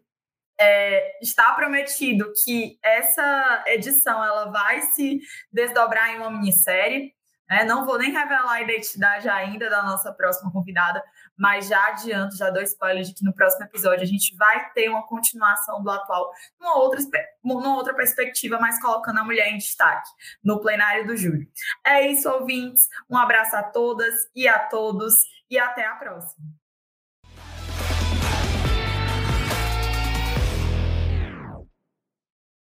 É, 0.58 1.20
está 1.22 1.52
prometido 1.52 2.32
que 2.46 2.80
essa 2.82 3.66
edição 3.68 4.24
ela 4.24 4.46
vai 4.46 4.82
se 4.82 5.20
desdobrar 5.52 6.12
em 6.12 6.20
uma 6.20 6.32
minissérie. 6.32 7.14
Né? 7.50 7.66
Não 7.66 7.86
vou 7.86 7.98
nem 7.98 8.14
revelar 8.14 8.54
a 8.54 8.62
identidade 8.62 9.28
ainda 9.28 9.70
da 9.70 9.84
nossa 9.84 10.14
próxima 10.14 10.50
convidada, 10.54 11.04
mas 11.38 11.68
já 11.68 11.88
adianto, 11.88 12.38
já 12.38 12.50
dou 12.50 12.62
spoiler 12.64 13.04
de 13.04 13.14
que 13.14 13.24
no 13.24 13.34
próximo 13.34 13.66
episódio 13.66 14.04
a 14.04 14.08
gente 14.08 14.36
vai 14.36 14.72
ter 14.72 14.90
uma 14.90 15.06
continuação 15.06 15.82
do 15.84 15.90
atual, 15.90 16.32
numa 16.60 16.78
outra, 16.78 17.00
numa 17.44 17.76
outra 17.76 17.94
perspectiva, 17.94 18.60
mas 18.60 18.82
colocando 18.82 19.20
a 19.20 19.24
mulher 19.24 19.50
em 19.50 19.58
destaque 19.58 20.10
no 20.44 20.60
plenário 20.60 21.06
do 21.06 21.16
júri. 21.16 21.50
É 21.86 22.08
isso, 22.08 22.30
ouvintes. 22.30 22.88
Um 23.10 23.18
abraço 23.18 23.56
a 23.56 23.64
todas 23.64 24.14
e 24.36 24.48
a 24.48 24.60
todos 24.60 25.14
e 25.50 25.58
até 25.58 25.86
a 25.86 25.96
próxima. 25.96 26.65